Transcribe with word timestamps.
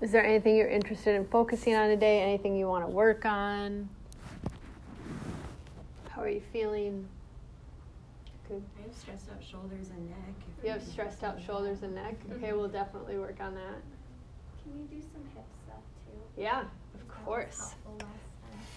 Is 0.00 0.12
there 0.12 0.24
anything 0.24 0.54
you're 0.54 0.68
interested 0.68 1.16
in 1.16 1.26
focusing 1.26 1.74
on 1.74 1.88
today? 1.88 2.20
Anything 2.20 2.56
you 2.56 2.68
want 2.68 2.86
to 2.86 2.90
work 2.90 3.24
on? 3.24 3.88
How 6.10 6.22
are 6.22 6.28
you 6.28 6.42
feeling? 6.52 7.08
Good. 8.48 8.62
I 8.78 8.82
have 8.82 8.94
stressed 8.94 9.28
out 9.28 9.42
shoulders 9.42 9.90
and 9.90 10.08
neck. 10.08 10.34
You 10.62 10.70
have 10.70 10.84
stressed 10.84 11.24
out 11.24 11.42
shoulders 11.42 11.82
and 11.82 11.96
neck? 11.96 12.14
Okay, 12.30 12.46
mm-hmm. 12.46 12.58
we'll 12.58 12.68
definitely 12.68 13.18
work 13.18 13.38
on 13.40 13.56
that. 13.56 13.82
Can 14.62 14.78
you 14.78 14.86
do 14.86 15.00
some 15.00 15.22
hip 15.34 15.44
stuff 15.64 15.82
too? 16.06 16.40
Yeah, 16.40 16.62
of 16.94 17.08
course. 17.24 17.74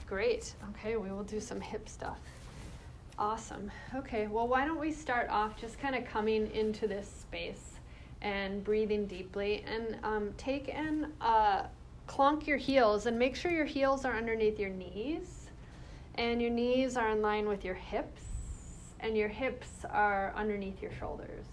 Great. 0.07 0.55
Okay, 0.71 0.97
we 0.97 1.11
will 1.11 1.23
do 1.23 1.39
some 1.39 1.61
hip 1.61 1.87
stuff. 1.87 2.17
Awesome. 3.19 3.71
Okay, 3.93 4.25
well, 4.25 4.47
why 4.47 4.65
don't 4.65 4.79
we 4.79 4.91
start 4.91 5.29
off 5.29 5.55
just 5.55 5.79
kind 5.79 5.93
of 5.93 6.03
coming 6.03 6.49
into 6.51 6.87
this 6.87 7.07
space 7.07 7.70
and 8.21 8.63
breathing 8.63 9.05
deeply 9.05 9.63
and 9.67 9.97
um, 10.03 10.33
take 10.37 10.73
and 10.73 11.07
uh, 11.21 11.63
clunk 12.07 12.47
your 12.47 12.57
heels 12.57 13.05
and 13.05 13.17
make 13.17 13.35
sure 13.35 13.51
your 13.51 13.65
heels 13.65 14.05
are 14.05 14.15
underneath 14.15 14.59
your 14.59 14.69
knees 14.69 15.49
and 16.15 16.41
your 16.41 16.51
knees 16.51 16.97
are 16.97 17.09
in 17.09 17.21
line 17.21 17.47
with 17.47 17.63
your 17.63 17.73
hips 17.73 18.23
and 18.99 19.17
your 19.17 19.29
hips 19.29 19.85
are 19.89 20.33
underneath 20.35 20.81
your 20.81 20.91
shoulders. 20.99 21.45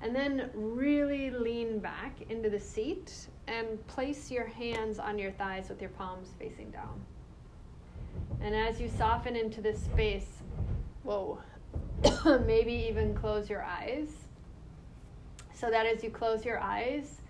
And 0.00 0.14
then 0.16 0.50
really 0.54 1.30
lean 1.30 1.78
back 1.78 2.16
into 2.28 2.50
the 2.50 2.58
seat 2.58 3.28
and 3.46 3.84
place 3.86 4.30
your 4.30 4.46
hands 4.46 4.98
on 4.98 5.18
your 5.18 5.30
thighs 5.32 5.68
with 5.68 5.80
your 5.80 5.90
palms 5.90 6.28
facing 6.38 6.70
down. 6.70 7.00
And 8.40 8.56
as 8.56 8.80
you 8.80 8.88
soften 8.88 9.36
into 9.36 9.60
this 9.60 9.80
space, 9.80 10.42
whoa, 11.04 11.40
maybe 12.46 12.72
even 12.72 13.14
close 13.14 13.48
your 13.48 13.62
eyes. 13.62 14.08
So 15.62 15.70
that 15.70 15.86
as 15.86 16.02
you 16.02 16.10
close 16.10 16.44
your 16.44 16.58
eyes, 16.58 17.20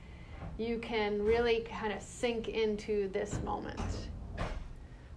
you 0.56 0.78
can 0.78 1.22
really 1.22 1.66
kind 1.70 1.92
of 1.92 2.00
sink 2.00 2.48
into 2.48 3.10
this 3.10 3.38
moment. 3.44 3.78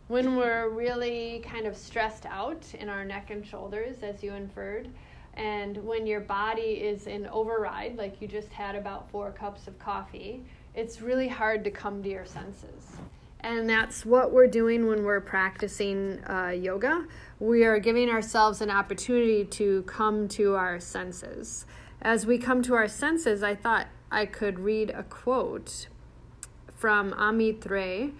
When 0.09 0.35
we're 0.35 0.67
really 0.67 1.41
kind 1.49 1.65
of 1.65 1.77
stressed 1.77 2.25
out 2.25 2.65
in 2.77 2.89
our 2.89 3.05
neck 3.05 3.29
and 3.29 3.47
shoulders, 3.47 3.99
as 4.03 4.21
you 4.21 4.33
inferred, 4.33 4.89
and 5.35 5.77
when 5.77 6.05
your 6.05 6.19
body 6.19 6.61
is 6.61 7.07
in 7.07 7.25
override, 7.27 7.95
like 7.95 8.21
you 8.21 8.27
just 8.27 8.49
had 8.49 8.75
about 8.75 9.09
four 9.09 9.31
cups 9.31 9.69
of 9.69 9.79
coffee, 9.79 10.43
it's 10.73 10.99
really 10.99 11.29
hard 11.29 11.63
to 11.63 11.71
come 11.71 12.03
to 12.03 12.09
your 12.09 12.25
senses. 12.25 12.97
And 13.39 13.69
that's 13.69 14.05
what 14.05 14.33
we're 14.33 14.47
doing 14.47 14.87
when 14.87 15.05
we're 15.05 15.21
practicing 15.21 16.21
uh, 16.25 16.49
yoga. 16.49 17.05
We 17.39 17.63
are 17.63 17.79
giving 17.79 18.09
ourselves 18.09 18.59
an 18.59 18.71
opportunity 18.71 19.45
to 19.45 19.83
come 19.83 20.27
to 20.29 20.55
our 20.55 20.81
senses. 20.81 21.65
As 22.05 22.27
we 22.27 22.37
come 22.37 22.61
to 22.61 22.75
our 22.75 22.87
senses, 22.87 23.41
I 23.41 23.55
thought 23.55 23.87
I 24.11 24.27
could 24.27 24.59
read 24.59 24.91
a 24.91 25.01
quote 25.01 25.87
from 26.71 27.11
Amit 27.13 27.67
Ray 27.67 28.11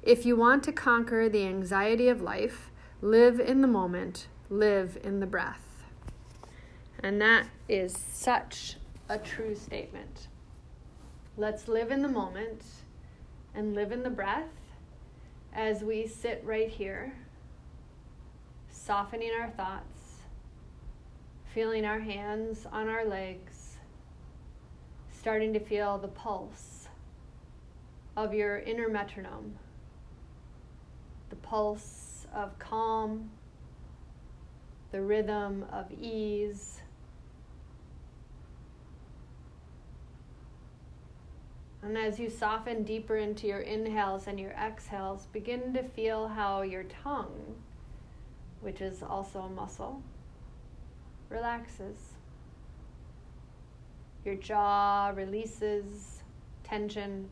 If 0.00 0.24
you 0.24 0.36
want 0.36 0.62
to 0.62 0.70
conquer 0.70 1.28
the 1.28 1.44
anxiety 1.44 2.06
of 2.06 2.22
life, 2.22 2.70
live 3.00 3.40
in 3.40 3.60
the 3.60 3.66
moment, 3.66 4.28
live 4.48 4.96
in 5.02 5.18
the 5.18 5.26
breath. 5.26 5.82
And 7.02 7.20
that 7.20 7.48
is 7.68 7.98
such 8.12 8.76
a 9.08 9.18
true 9.18 9.56
statement. 9.56 10.28
Let's 11.36 11.66
live 11.66 11.90
in 11.90 12.00
the 12.00 12.08
moment 12.08 12.62
and 13.56 13.74
live 13.74 13.90
in 13.90 14.04
the 14.04 14.10
breath 14.10 14.54
as 15.52 15.82
we 15.82 16.06
sit 16.06 16.40
right 16.46 16.68
here, 16.68 17.12
softening 18.70 19.32
our 19.36 19.50
thoughts, 19.50 19.91
feeling 21.54 21.84
our 21.84 22.00
hands 22.00 22.66
on 22.72 22.88
our 22.88 23.04
legs, 23.04 23.76
starting 25.12 25.52
to 25.52 25.60
feel 25.60 25.98
the 25.98 26.08
pulse 26.08 26.88
of 28.16 28.32
your 28.32 28.58
inner 28.60 28.88
metronome, 28.88 29.54
the 31.28 31.36
pulse 31.36 32.26
of 32.34 32.58
calm, 32.58 33.30
the 34.92 35.00
rhythm 35.00 35.66
of 35.70 35.86
ease. 36.00 36.80
And 41.82 41.98
as 41.98 42.18
you 42.18 42.30
soften 42.30 42.84
deeper 42.84 43.16
into 43.16 43.46
your 43.46 43.60
inhales 43.60 44.26
and 44.26 44.38
your 44.38 44.52
exhales, 44.52 45.26
begin 45.32 45.74
to 45.74 45.82
feel 45.82 46.28
how 46.28 46.62
your 46.62 46.84
tongue, 46.84 47.56
which 48.60 48.80
is 48.80 49.02
also 49.02 49.40
a 49.40 49.48
muscle, 49.48 50.02
relaxes. 51.32 51.96
Your 54.24 54.36
jaw 54.36 55.12
releases 55.14 56.22
tension, 56.62 57.28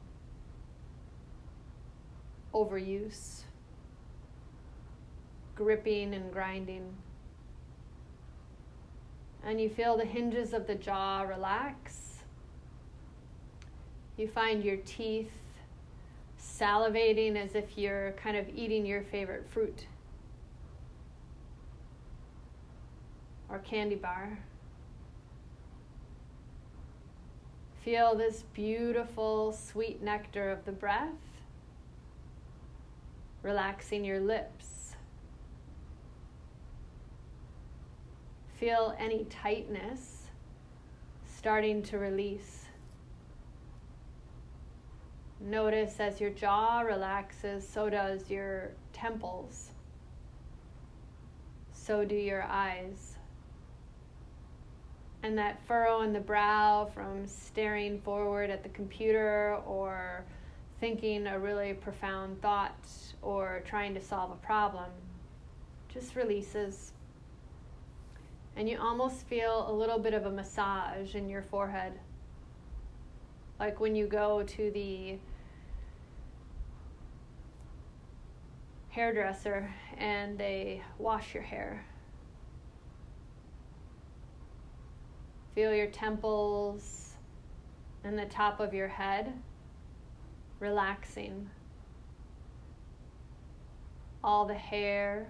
overuse, 2.52 3.42
gripping 5.54 6.14
and 6.14 6.32
grinding. 6.32 6.94
And 9.44 9.60
you 9.60 9.70
feel 9.70 9.96
the 9.96 10.04
hinges 10.04 10.52
of 10.52 10.66
the 10.66 10.74
jaw 10.74 11.22
relax 11.22 12.10
you 14.20 14.28
find 14.28 14.62
your 14.62 14.76
teeth 14.84 15.32
salivating 16.38 17.36
as 17.36 17.54
if 17.54 17.78
you're 17.78 18.12
kind 18.12 18.36
of 18.36 18.46
eating 18.54 18.84
your 18.84 19.00
favorite 19.00 19.46
fruit 19.48 19.86
or 23.50 23.58
candy 23.58 23.96
bar. 23.96 24.38
Feel 27.84 28.14
this 28.14 28.44
beautiful 28.52 29.52
sweet 29.52 30.02
nectar 30.02 30.50
of 30.50 30.64
the 30.64 30.72
breath, 30.72 31.08
relaxing 33.42 34.04
your 34.04 34.20
lips. 34.20 34.94
Feel 38.58 38.94
any 38.98 39.24
tightness 39.24 40.26
starting 41.24 41.82
to 41.84 41.98
release. 41.98 42.66
Notice 45.40 45.98
as 45.98 46.20
your 46.20 46.28
jaw 46.28 46.80
relaxes, 46.80 47.66
so 47.66 47.88
does 47.88 48.28
your 48.28 48.72
temples. 48.92 49.70
So 51.72 52.04
do 52.04 52.14
your 52.14 52.42
eyes. 52.42 53.09
And 55.22 55.36
that 55.36 55.60
furrow 55.66 56.00
in 56.00 56.12
the 56.12 56.20
brow 56.20 56.90
from 56.94 57.26
staring 57.26 58.00
forward 58.00 58.50
at 58.50 58.62
the 58.62 58.70
computer 58.70 59.58
or 59.66 60.24
thinking 60.80 61.26
a 61.26 61.38
really 61.38 61.74
profound 61.74 62.40
thought 62.40 62.74
or 63.20 63.62
trying 63.66 63.92
to 63.94 64.00
solve 64.00 64.30
a 64.30 64.46
problem 64.46 64.90
just 65.92 66.16
releases. 66.16 66.92
And 68.56 68.68
you 68.68 68.78
almost 68.80 69.26
feel 69.26 69.66
a 69.68 69.72
little 69.72 69.98
bit 69.98 70.14
of 70.14 70.26
a 70.26 70.30
massage 70.30 71.14
in 71.14 71.28
your 71.28 71.42
forehead. 71.42 71.92
Like 73.58 73.80
when 73.80 73.94
you 73.94 74.06
go 74.06 74.42
to 74.42 74.70
the 74.70 75.18
hairdresser 78.90 79.72
and 79.96 80.36
they 80.38 80.82
wash 80.98 81.34
your 81.34 81.42
hair. 81.42 81.84
Feel 85.54 85.74
your 85.74 85.88
temples 85.88 87.14
and 88.04 88.18
the 88.18 88.26
top 88.26 88.60
of 88.60 88.72
your 88.72 88.88
head 88.88 89.32
relaxing. 90.60 91.48
All 94.22 94.44
the 94.44 94.54
hair 94.54 95.28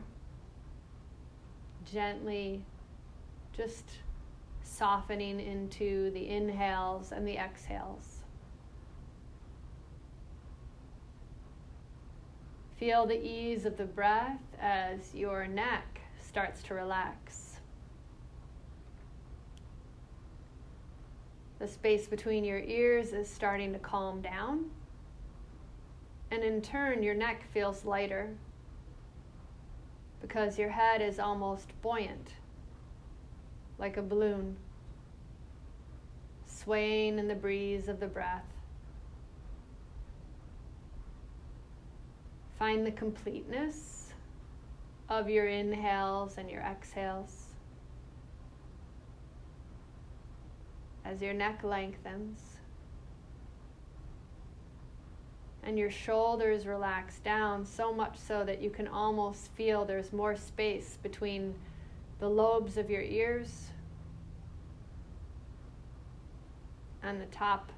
gently 1.90 2.62
just 3.56 3.84
softening 4.62 5.40
into 5.40 6.10
the 6.12 6.28
inhales 6.28 7.12
and 7.12 7.26
the 7.26 7.36
exhales. 7.36 8.18
Feel 12.76 13.06
the 13.06 13.22
ease 13.22 13.66
of 13.66 13.76
the 13.76 13.84
breath 13.84 14.40
as 14.58 15.14
your 15.14 15.46
neck 15.46 16.00
starts 16.18 16.62
to 16.62 16.74
relax. 16.74 17.49
The 21.60 21.68
space 21.68 22.08
between 22.08 22.42
your 22.42 22.58
ears 22.58 23.12
is 23.12 23.28
starting 23.28 23.74
to 23.74 23.78
calm 23.78 24.22
down. 24.22 24.70
And 26.30 26.42
in 26.42 26.62
turn, 26.62 27.02
your 27.02 27.14
neck 27.14 27.44
feels 27.52 27.84
lighter 27.84 28.30
because 30.22 30.58
your 30.58 30.70
head 30.70 31.02
is 31.02 31.18
almost 31.18 31.68
buoyant, 31.82 32.34
like 33.78 33.98
a 33.98 34.02
balloon, 34.02 34.56
swaying 36.46 37.18
in 37.18 37.28
the 37.28 37.34
breeze 37.34 37.88
of 37.88 38.00
the 38.00 38.06
breath. 38.06 38.44
Find 42.58 42.86
the 42.86 42.90
completeness 42.90 44.12
of 45.08 45.28
your 45.28 45.46
inhales 45.46 46.38
and 46.38 46.50
your 46.50 46.62
exhales. 46.62 47.39
As 51.10 51.20
your 51.20 51.34
neck 51.34 51.64
lengthens, 51.64 52.38
And 55.62 55.78
your 55.78 55.90
shoulders 55.90 56.66
relax 56.66 57.18
down 57.18 57.66
so 57.66 57.92
much 57.92 58.16
so 58.16 58.44
that 58.44 58.62
you 58.62 58.70
can 58.70 58.88
almost 58.88 59.50
feel 59.52 59.84
there's 59.84 60.12
more 60.12 60.34
space 60.34 60.98
between 61.02 61.54
the 62.18 62.28
lobes 62.28 62.78
of 62.78 62.88
your 62.88 63.02
ears 63.02 63.66
and 67.02 67.20
the 67.20 67.26
top 67.26 67.72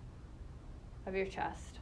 of 1.07 1.17
your 1.17 1.27
chest. 1.27 1.81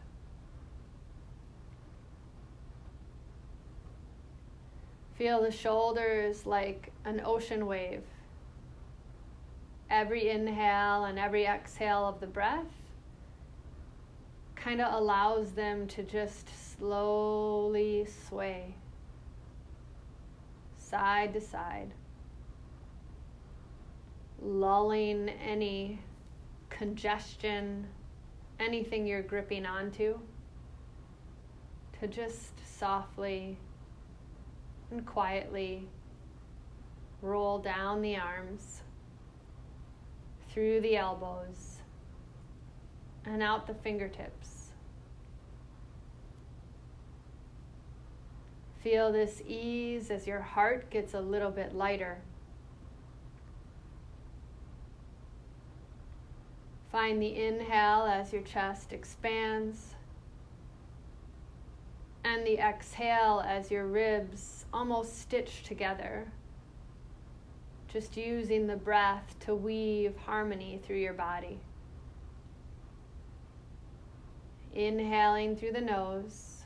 Feel 5.16 5.42
the 5.42 5.52
shoulders 5.52 6.46
like 6.46 6.92
an 7.04 7.20
ocean 7.24 7.66
wave. 7.66 8.04
Every 9.90 10.30
inhale 10.30 11.04
and 11.04 11.18
every 11.18 11.46
exhale 11.46 12.06
of 12.06 12.20
the 12.20 12.26
breath 12.28 12.64
kind 14.54 14.80
of 14.80 14.94
allows 14.94 15.52
them 15.52 15.88
to 15.88 16.04
just 16.04 16.48
slowly 16.78 18.06
sway 18.28 18.74
side 20.76 21.32
to 21.34 21.40
side, 21.40 21.92
lulling 24.40 25.28
any 25.28 26.00
congestion, 26.68 27.86
anything 28.58 29.06
you're 29.06 29.22
gripping 29.22 29.66
onto, 29.66 30.18
to 32.00 32.06
just 32.06 32.52
softly 32.78 33.56
and 34.90 35.06
quietly 35.06 35.86
roll 37.22 37.58
down 37.58 38.02
the 38.02 38.16
arms, 38.16 38.82
through 40.52 40.80
the 40.80 40.96
elbows, 40.96 41.78
and 43.24 43.42
out 43.42 43.66
the 43.66 43.74
fingertips. 43.74 44.70
Feel 48.82 49.12
this 49.12 49.42
ease 49.46 50.10
as 50.10 50.26
your 50.26 50.40
heart 50.40 50.90
gets 50.90 51.14
a 51.14 51.20
little 51.20 51.50
bit 51.50 51.74
lighter. 51.74 52.18
Find 56.90 57.22
the 57.22 57.44
inhale 57.44 58.02
as 58.02 58.32
your 58.32 58.42
chest 58.42 58.92
expands, 58.92 59.94
and 62.24 62.44
the 62.44 62.58
exhale 62.58 63.44
as 63.46 63.70
your 63.70 63.86
ribs 63.86 64.64
almost 64.72 65.20
stitch 65.20 65.62
together. 65.62 66.26
Just 67.92 68.16
using 68.16 68.68
the 68.68 68.76
breath 68.76 69.34
to 69.40 69.54
weave 69.54 70.16
harmony 70.16 70.80
through 70.84 70.98
your 70.98 71.12
body. 71.12 71.58
Inhaling 74.72 75.56
through 75.56 75.72
the 75.72 75.80
nose 75.80 76.62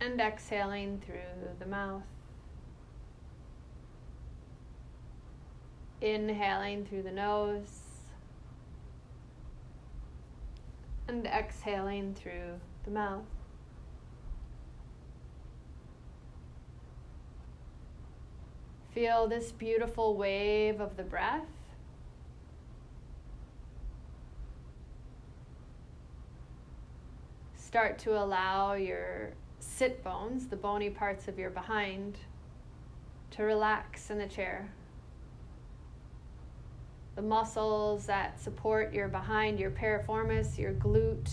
and 0.00 0.18
exhaling 0.18 1.02
through 1.04 1.56
the 1.58 1.66
mouth. 1.66 2.02
Inhaling 6.00 6.86
through 6.86 7.02
the 7.02 7.12
nose 7.12 7.80
and 11.06 11.26
exhaling 11.26 12.14
through 12.14 12.60
the 12.84 12.90
mouth. 12.90 13.24
Feel 18.98 19.28
this 19.28 19.52
beautiful 19.52 20.16
wave 20.16 20.80
of 20.80 20.96
the 20.96 21.04
breath. 21.04 21.46
Start 27.54 27.96
to 28.00 28.20
allow 28.20 28.72
your 28.74 29.34
sit 29.60 30.02
bones, 30.02 30.48
the 30.48 30.56
bony 30.56 30.90
parts 30.90 31.28
of 31.28 31.38
your 31.38 31.50
behind, 31.50 32.18
to 33.30 33.44
relax 33.44 34.10
in 34.10 34.18
the 34.18 34.26
chair 34.26 34.68
the 37.14 37.22
muscles 37.22 38.06
that 38.06 38.40
support 38.40 38.92
your 38.92 39.06
behind, 39.06 39.60
your 39.60 39.70
piriformis, 39.70 40.58
your 40.58 40.72
glute, 40.72 41.30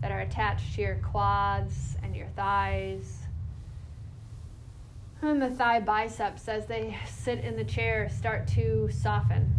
that 0.00 0.10
are 0.10 0.20
attached 0.20 0.74
to 0.76 0.80
your 0.80 0.96
quads 1.02 1.98
and 2.02 2.16
your 2.16 2.28
thighs. 2.28 3.27
And 5.20 5.42
the 5.42 5.50
thigh 5.50 5.80
biceps, 5.80 6.48
as 6.48 6.66
they 6.66 6.96
sit 7.06 7.40
in 7.40 7.56
the 7.56 7.64
chair, 7.64 8.08
start 8.08 8.46
to 8.48 8.88
soften. 8.90 9.54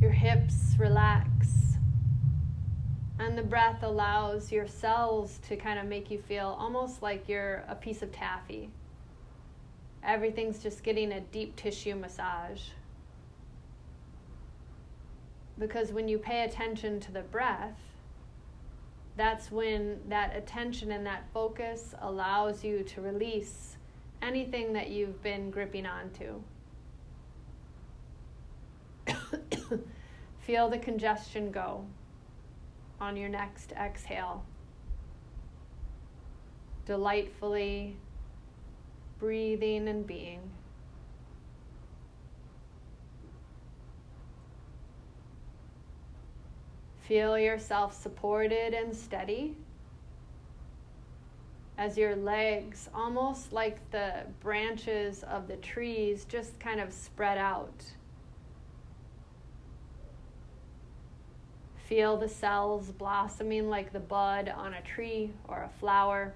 Your 0.00 0.10
hips 0.10 0.74
relax. 0.78 1.76
And 3.18 3.38
the 3.38 3.42
breath 3.42 3.82
allows 3.82 4.52
your 4.52 4.66
cells 4.66 5.38
to 5.48 5.56
kind 5.56 5.78
of 5.78 5.86
make 5.86 6.10
you 6.10 6.18
feel 6.18 6.56
almost 6.58 7.00
like 7.00 7.28
you're 7.28 7.64
a 7.68 7.74
piece 7.74 8.02
of 8.02 8.12
taffy 8.12 8.70
everything's 10.04 10.62
just 10.62 10.82
getting 10.82 11.12
a 11.12 11.20
deep 11.20 11.56
tissue 11.56 11.94
massage. 11.94 12.60
Because 15.58 15.92
when 15.92 16.08
you 16.08 16.18
pay 16.18 16.44
attention 16.44 17.00
to 17.00 17.12
the 17.12 17.22
breath, 17.22 17.78
that's 19.16 19.50
when 19.50 20.00
that 20.08 20.36
attention 20.36 20.92
and 20.92 21.06
that 21.06 21.24
focus 21.32 21.94
allows 22.00 22.64
you 22.64 22.82
to 22.82 23.00
release 23.00 23.76
anything 24.22 24.72
that 24.72 24.90
you've 24.90 25.22
been 25.22 25.50
gripping 25.50 25.86
onto. 25.86 26.42
Feel 30.40 30.68
the 30.68 30.78
congestion 30.78 31.50
go 31.50 31.84
on 33.00 33.16
your 33.16 33.28
next 33.28 33.72
exhale. 33.72 34.44
Delightfully 36.86 37.96
breathing 39.18 39.88
and 39.88 40.06
being. 40.06 40.40
Feel 47.08 47.38
yourself 47.38 48.00
supported 48.00 48.72
and 48.72 48.94
steady 48.94 49.54
as 51.76 51.98
your 51.98 52.14
legs, 52.14 52.88
almost 52.94 53.52
like 53.52 53.78
the 53.90 54.22
branches 54.40 55.22
of 55.24 55.48
the 55.48 55.56
trees, 55.56 56.24
just 56.24 56.58
kind 56.60 56.80
of 56.80 56.92
spread 56.92 57.36
out. 57.36 57.84
Feel 61.88 62.16
the 62.16 62.28
cells 62.28 62.90
blossoming 62.92 63.68
like 63.68 63.92
the 63.92 64.00
bud 64.00 64.48
on 64.48 64.74
a 64.74 64.80
tree 64.82 65.32
or 65.48 65.64
a 65.64 65.78
flower. 65.80 66.32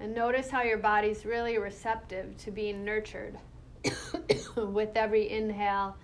And 0.00 0.14
notice 0.14 0.50
how 0.50 0.62
your 0.62 0.78
body's 0.78 1.24
really 1.24 1.58
receptive 1.58 2.36
to 2.38 2.50
being 2.50 2.84
nurtured 2.84 3.38
with 4.56 4.96
every 4.96 5.30
inhale 5.30 5.96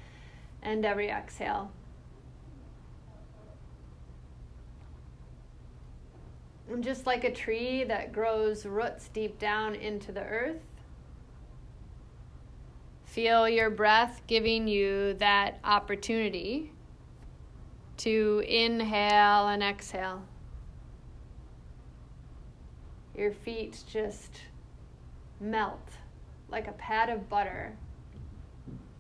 and 0.62 0.84
every 0.84 1.08
exhale. 1.08 1.70
And 6.70 6.84
just 6.84 7.06
like 7.06 7.24
a 7.24 7.32
tree 7.32 7.84
that 7.84 8.12
grows 8.12 8.66
roots 8.66 9.08
deep 9.08 9.38
down 9.38 9.74
into 9.74 10.12
the 10.12 10.22
earth, 10.22 10.60
feel 13.04 13.48
your 13.48 13.70
breath 13.70 14.20
giving 14.26 14.68
you 14.68 15.14
that 15.14 15.58
opportunity 15.64 16.72
to 17.96 18.44
inhale 18.46 19.48
and 19.48 19.62
exhale 19.62 20.22
your 23.18 23.32
feet 23.32 23.82
just 23.90 24.42
melt 25.40 25.90
like 26.48 26.68
a 26.68 26.72
pad 26.72 27.10
of 27.10 27.28
butter, 27.28 27.76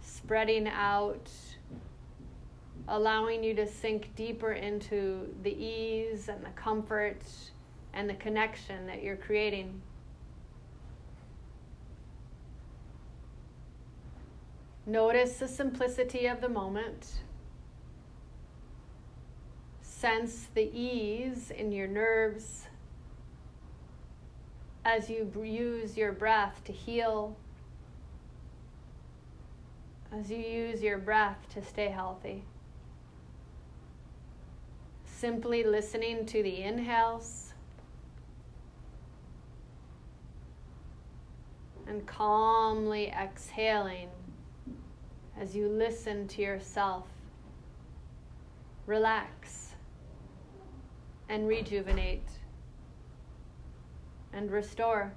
spreading 0.00 0.66
out, 0.66 1.30
allowing 2.88 3.44
you 3.44 3.54
to 3.54 3.66
sink 3.66 4.14
deeper 4.16 4.52
into 4.52 5.34
the 5.42 5.52
ease 5.52 6.28
and 6.28 6.44
the 6.44 6.50
comfort 6.50 7.22
and 7.92 8.08
the 8.08 8.14
connection 8.14 8.86
that 8.86 9.02
you're 9.02 9.16
creating. 9.16 9.80
Notice 14.86 15.38
the 15.38 15.48
simplicity 15.48 16.26
of 16.26 16.40
the 16.40 16.48
moment. 16.48 17.20
Sense 19.82 20.48
the 20.54 20.70
ease 20.72 21.50
in 21.50 21.72
your 21.72 21.88
nerves 21.88 22.68
as 24.84 25.10
you 25.10 25.30
use 25.44 25.98
your 25.98 26.12
breath 26.12 26.62
to 26.64 26.72
heal, 26.72 27.36
as 30.10 30.30
you 30.30 30.38
use 30.38 30.82
your 30.82 30.96
breath 30.96 31.36
to 31.52 31.62
stay 31.62 31.88
healthy. 31.88 32.44
Simply 35.18 35.64
listening 35.64 36.26
to 36.26 36.44
the 36.44 36.62
inhales 36.62 37.52
and 41.88 42.06
calmly 42.06 43.08
exhaling 43.08 44.10
as 45.36 45.56
you 45.56 45.66
listen 45.68 46.28
to 46.28 46.40
yourself 46.40 47.08
relax 48.86 49.74
and 51.28 51.48
rejuvenate 51.48 52.28
and 54.32 54.52
restore. 54.52 55.14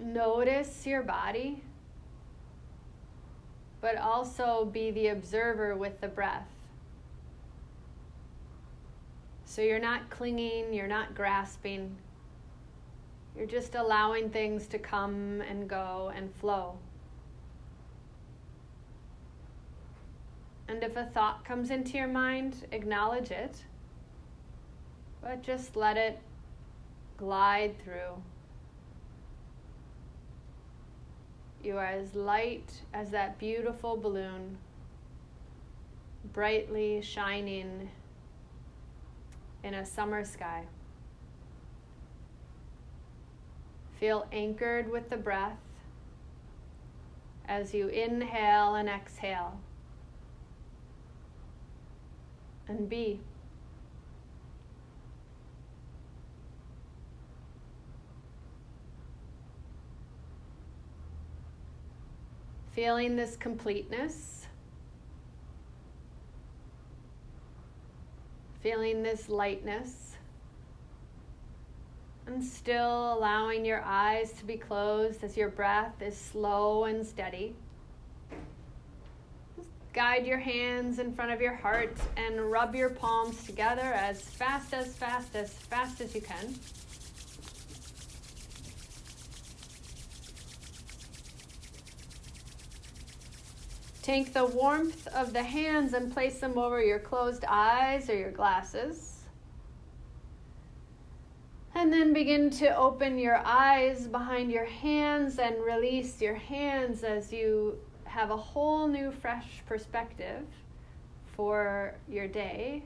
Notice 0.00 0.86
your 0.86 1.02
body, 1.02 1.62
but 3.80 3.96
also 3.98 4.64
be 4.64 4.90
the 4.90 5.08
observer 5.08 5.76
with 5.76 6.00
the 6.00 6.08
breath. 6.08 6.48
So 9.44 9.62
you're 9.62 9.78
not 9.78 10.08
clinging, 10.08 10.72
you're 10.72 10.86
not 10.86 11.14
grasping, 11.14 11.96
you're 13.36 13.46
just 13.46 13.74
allowing 13.74 14.30
things 14.30 14.66
to 14.68 14.78
come 14.78 15.42
and 15.42 15.68
go 15.68 16.12
and 16.14 16.34
flow. 16.36 16.78
And 20.68 20.82
if 20.82 20.96
a 20.96 21.04
thought 21.04 21.44
comes 21.44 21.70
into 21.70 21.98
your 21.98 22.08
mind, 22.08 22.64
acknowledge 22.70 23.32
it, 23.32 23.64
but 25.20 25.42
just 25.42 25.74
let 25.74 25.96
it 25.96 26.20
glide 27.16 27.74
through. 27.82 28.22
You 31.62 31.76
are 31.76 31.86
as 31.86 32.14
light 32.14 32.72
as 32.94 33.10
that 33.10 33.38
beautiful 33.38 33.96
balloon, 33.96 34.56
brightly 36.32 37.02
shining 37.02 37.90
in 39.62 39.74
a 39.74 39.84
summer 39.84 40.24
sky. 40.24 40.64
Feel 43.98 44.26
anchored 44.32 44.90
with 44.90 45.10
the 45.10 45.18
breath 45.18 45.58
as 47.46 47.74
you 47.74 47.88
inhale 47.88 48.76
and 48.76 48.88
exhale. 48.88 49.60
And 52.68 52.88
be. 52.88 53.20
Feeling 62.80 63.14
this 63.14 63.36
completeness. 63.36 64.46
Feeling 68.62 69.02
this 69.02 69.28
lightness. 69.28 70.16
And 72.26 72.42
still 72.42 73.12
allowing 73.12 73.66
your 73.66 73.82
eyes 73.84 74.32
to 74.32 74.46
be 74.46 74.56
closed 74.56 75.22
as 75.22 75.36
your 75.36 75.50
breath 75.50 76.00
is 76.00 76.16
slow 76.16 76.84
and 76.84 77.06
steady. 77.06 77.54
Guide 79.92 80.24
your 80.26 80.38
hands 80.38 81.00
in 81.00 81.14
front 81.14 81.32
of 81.32 81.42
your 81.42 81.56
heart 81.56 81.98
and 82.16 82.50
rub 82.50 82.74
your 82.74 82.88
palms 82.88 83.44
together 83.44 83.92
as 83.92 84.22
fast, 84.22 84.72
as 84.72 84.96
fast, 84.96 85.36
as 85.36 85.52
fast 85.52 86.00
as 86.00 86.14
you 86.14 86.22
can. 86.22 86.54
Take 94.02 94.32
the 94.32 94.46
warmth 94.46 95.06
of 95.08 95.34
the 95.34 95.42
hands 95.42 95.92
and 95.92 96.10
place 96.10 96.40
them 96.40 96.56
over 96.56 96.82
your 96.82 96.98
closed 96.98 97.44
eyes 97.46 98.08
or 98.08 98.16
your 98.16 98.30
glasses. 98.30 99.24
And 101.74 101.92
then 101.92 102.14
begin 102.14 102.48
to 102.50 102.74
open 102.76 103.18
your 103.18 103.42
eyes 103.44 104.06
behind 104.06 104.50
your 104.50 104.64
hands 104.64 105.38
and 105.38 105.62
release 105.62 106.20
your 106.20 106.34
hands 106.34 107.04
as 107.04 107.30
you 107.30 107.78
have 108.04 108.30
a 108.30 108.36
whole 108.36 108.88
new, 108.88 109.12
fresh 109.12 109.62
perspective 109.66 110.46
for 111.36 111.94
your 112.08 112.26
day. 112.26 112.82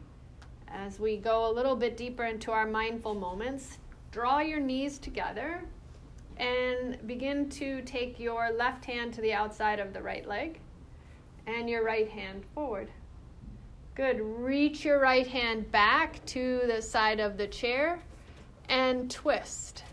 As 0.69 0.99
we 0.99 1.17
go 1.17 1.49
a 1.49 1.53
little 1.53 1.77
bit 1.77 1.97
deeper 1.97 2.25
into 2.25 2.51
our 2.51 2.67
mindful 2.67 3.15
moments, 3.15 3.79
draw 4.11 4.41
your 4.41 4.61
knees 4.61 4.99
together 4.99 5.63
and 6.37 6.99
begin 7.07 7.49
to 7.49 7.83
take 7.83 8.19
your 8.19 8.51
left 8.53 8.85
hand 8.85 9.15
to 9.15 9.21
the 9.21 9.33
outside 9.33 9.79
of 9.79 9.93
the 9.93 10.03
right 10.03 10.27
leg 10.27 10.59
and 11.47 11.69
your 11.69 11.85
right 11.85 12.09
hand 12.09 12.45
forward. 12.55 12.91
Good. 13.95 14.21
Reach 14.21 14.85
your 14.85 14.99
right 14.99 15.27
hand 15.27 15.71
back 15.71 16.25
to 16.27 16.63
the 16.67 16.83
side 16.83 17.21
of 17.21 17.37
the 17.37 17.47
chair 17.47 18.03
and 18.69 19.11
twist. 19.11 19.85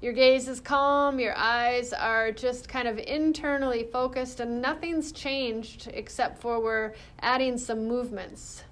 Your 0.00 0.12
gaze 0.12 0.46
is 0.46 0.60
calm, 0.60 1.18
your 1.18 1.36
eyes 1.36 1.92
are 1.92 2.30
just 2.30 2.68
kind 2.68 2.86
of 2.86 2.98
internally 2.98 3.84
focused, 3.84 4.40
and 4.40 4.60
nothing's 4.60 5.10
changed 5.10 5.88
except 5.92 6.40
for 6.40 6.60
we're 6.60 6.94
adding 7.20 7.56
some 7.56 7.86
movements. 7.86 8.64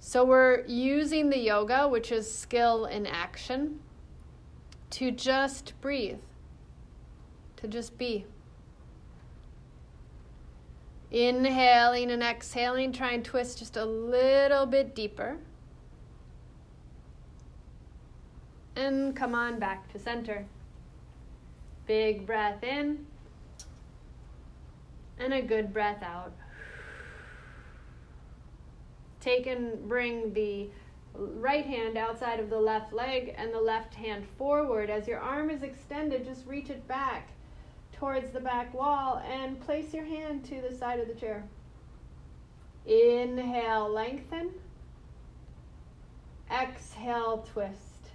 So 0.00 0.24
we're 0.24 0.64
using 0.66 1.28
the 1.28 1.38
yoga, 1.38 1.88
which 1.88 2.12
is 2.12 2.32
skill 2.32 2.86
in 2.86 3.06
action, 3.06 3.80
to 4.90 5.10
just 5.10 5.74
breathe, 5.80 6.20
to 7.56 7.68
just 7.68 7.98
be. 7.98 8.26
Inhaling 11.10 12.10
and 12.10 12.22
exhaling, 12.22 12.92
try 12.92 13.12
and 13.12 13.24
twist 13.24 13.58
just 13.58 13.76
a 13.76 13.84
little 13.84 14.66
bit 14.66 14.94
deeper. 14.94 15.38
And 18.76 19.14
come 19.14 19.34
on 19.34 19.58
back 19.58 19.92
to 19.92 19.98
center. 19.98 20.46
Big 21.86 22.26
breath 22.26 22.62
in. 22.64 23.06
And 25.18 25.32
a 25.32 25.42
good 25.42 25.72
breath 25.72 26.02
out. 26.02 26.32
Take 29.20 29.46
and 29.46 29.88
bring 29.88 30.32
the 30.34 30.68
right 31.14 31.64
hand 31.64 31.96
outside 31.96 32.40
of 32.40 32.50
the 32.50 32.58
left 32.58 32.92
leg 32.92 33.34
and 33.38 33.54
the 33.54 33.60
left 33.60 33.94
hand 33.94 34.26
forward. 34.36 34.90
As 34.90 35.06
your 35.06 35.20
arm 35.20 35.48
is 35.48 35.62
extended, 35.62 36.24
just 36.24 36.44
reach 36.46 36.70
it 36.70 36.86
back 36.88 37.28
towards 38.04 38.32
the 38.32 38.40
back 38.40 38.74
wall 38.74 39.22
and 39.32 39.58
place 39.62 39.94
your 39.94 40.04
hand 40.04 40.44
to 40.44 40.60
the 40.60 40.76
side 40.76 41.00
of 41.00 41.08
the 41.08 41.14
chair. 41.14 41.42
Inhale, 42.84 43.88
lengthen. 43.90 44.50
Exhale, 46.52 47.48
twist. 47.50 48.10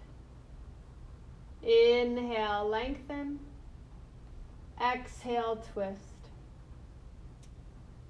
Inhale, 1.63 2.69
lengthen. 2.69 3.39
Exhale, 4.79 5.65
twist. 5.73 5.97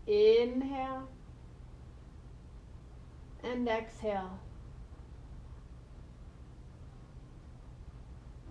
Inhale. 0.06 1.08
And 3.42 3.70
exhale. 3.70 4.38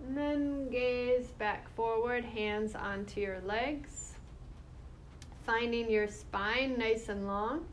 And 0.05 0.17
then 0.17 0.69
gaze 0.69 1.27
back 1.37 1.73
forward, 1.75 2.23
hands 2.25 2.75
onto 2.75 3.21
your 3.21 3.41
legs. 3.41 4.13
Finding 5.45 5.89
your 5.89 6.07
spine 6.07 6.77
nice 6.77 7.09
and 7.09 7.27
long. 7.27 7.65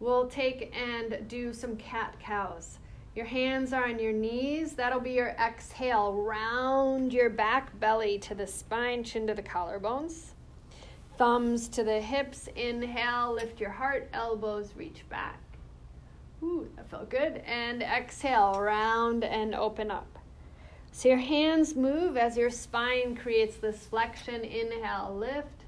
We'll 0.00 0.26
take 0.26 0.74
and 0.76 1.26
do 1.28 1.52
some 1.52 1.76
cat 1.76 2.16
cows. 2.20 2.78
Your 3.14 3.26
hands 3.26 3.72
are 3.72 3.84
on 3.84 4.00
your 4.00 4.12
knees. 4.12 4.72
That'll 4.72 5.00
be 5.00 5.12
your 5.12 5.28
exhale. 5.28 6.12
Round 6.12 7.12
your 7.12 7.30
back 7.30 7.78
belly 7.78 8.18
to 8.18 8.34
the 8.34 8.46
spine, 8.46 9.04
chin 9.04 9.26
to 9.28 9.34
the 9.34 9.42
collarbones. 9.42 10.32
Thumbs 11.16 11.68
to 11.68 11.84
the 11.84 12.00
hips. 12.00 12.48
Inhale, 12.56 13.34
lift 13.34 13.60
your 13.60 13.70
heart, 13.70 14.10
elbows 14.12 14.74
reach 14.76 15.08
back. 15.08 15.38
Ooh, 16.42 16.68
that 16.74 16.90
felt 16.90 17.08
good. 17.08 17.40
And 17.46 17.82
exhale, 17.82 18.60
round 18.60 19.22
and 19.22 19.54
open 19.54 19.92
up. 19.92 20.13
So 20.96 21.08
your 21.08 21.18
hands 21.18 21.74
move 21.74 22.16
as 22.16 22.36
your 22.36 22.50
spine 22.50 23.16
creates 23.16 23.56
this 23.56 23.84
flexion. 23.84 24.44
Inhale, 24.44 25.12
lift. 25.12 25.64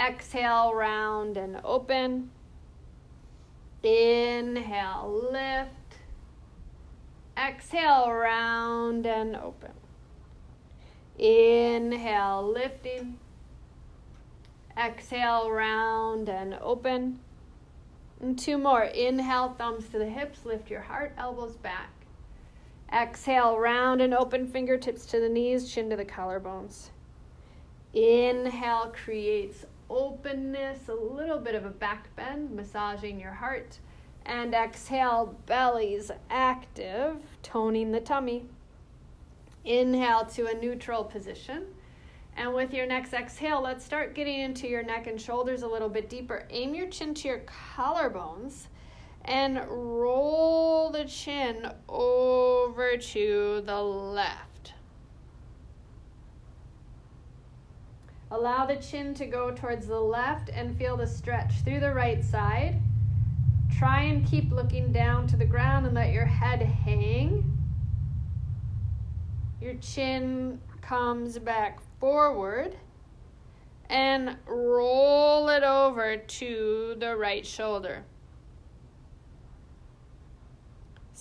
Exhale, 0.00 0.72
round 0.72 1.36
and 1.36 1.60
open. 1.64 2.30
Inhale, 3.82 5.30
lift. 5.32 5.96
Exhale, 7.36 8.12
round 8.12 9.04
and 9.04 9.34
open. 9.34 9.72
Inhale, 11.18 12.52
lifting. 12.52 13.18
Exhale, 14.78 15.50
round 15.50 16.28
and 16.28 16.54
open. 16.62 17.18
And 18.20 18.38
two 18.38 18.58
more. 18.58 18.84
Inhale, 18.84 19.56
thumbs 19.58 19.88
to 19.88 19.98
the 19.98 20.08
hips. 20.08 20.44
Lift 20.44 20.70
your 20.70 20.82
heart, 20.82 21.14
elbows 21.18 21.56
back. 21.56 21.99
Exhale, 22.92 23.56
round 23.56 24.00
and 24.00 24.12
open, 24.12 24.46
fingertips 24.46 25.06
to 25.06 25.20
the 25.20 25.28
knees, 25.28 25.72
chin 25.72 25.90
to 25.90 25.96
the 25.96 26.04
collarbones. 26.04 26.90
Inhale 27.92 28.92
creates 28.92 29.64
openness, 29.88 30.88
a 30.88 30.94
little 30.94 31.38
bit 31.38 31.54
of 31.54 31.64
a 31.64 31.70
back 31.70 32.14
bend, 32.16 32.50
massaging 32.50 33.20
your 33.20 33.32
heart. 33.32 33.78
And 34.26 34.54
exhale, 34.54 35.36
belly's 35.46 36.10
active, 36.30 37.16
toning 37.42 37.92
the 37.92 38.00
tummy. 38.00 38.46
Inhale 39.64 40.26
to 40.26 40.46
a 40.46 40.54
neutral 40.54 41.04
position. 41.04 41.66
And 42.36 42.54
with 42.54 42.72
your 42.72 42.86
next 42.86 43.12
exhale, 43.12 43.60
let's 43.60 43.84
start 43.84 44.14
getting 44.14 44.40
into 44.40 44.68
your 44.68 44.82
neck 44.82 45.06
and 45.06 45.20
shoulders 45.20 45.62
a 45.62 45.68
little 45.68 45.88
bit 45.88 46.08
deeper. 46.08 46.46
Aim 46.50 46.74
your 46.74 46.88
chin 46.88 47.14
to 47.14 47.28
your 47.28 47.40
collarbones 47.40 48.66
and 49.24 49.60
roll 49.68 50.90
the 50.90 51.04
chin 51.04 51.70
over 51.88 52.96
to 52.96 53.62
the 53.64 53.82
left. 53.82 54.74
Allow 58.30 58.66
the 58.66 58.76
chin 58.76 59.12
to 59.14 59.26
go 59.26 59.50
towards 59.50 59.88
the 59.88 60.00
left 60.00 60.50
and 60.50 60.76
feel 60.78 60.96
the 60.96 61.06
stretch 61.06 61.62
through 61.64 61.80
the 61.80 61.92
right 61.92 62.24
side. 62.24 62.80
Try 63.76 64.02
and 64.02 64.24
keep 64.24 64.52
looking 64.52 64.92
down 64.92 65.26
to 65.28 65.36
the 65.36 65.44
ground 65.44 65.86
and 65.86 65.94
let 65.94 66.12
your 66.12 66.26
head 66.26 66.62
hang. 66.62 67.58
Your 69.60 69.74
chin 69.74 70.60
comes 70.80 71.38
back 71.38 71.80
forward 71.98 72.76
and 73.88 74.36
roll 74.46 75.48
it 75.48 75.64
over 75.64 76.16
to 76.16 76.96
the 76.98 77.16
right 77.16 77.44
shoulder. 77.44 78.04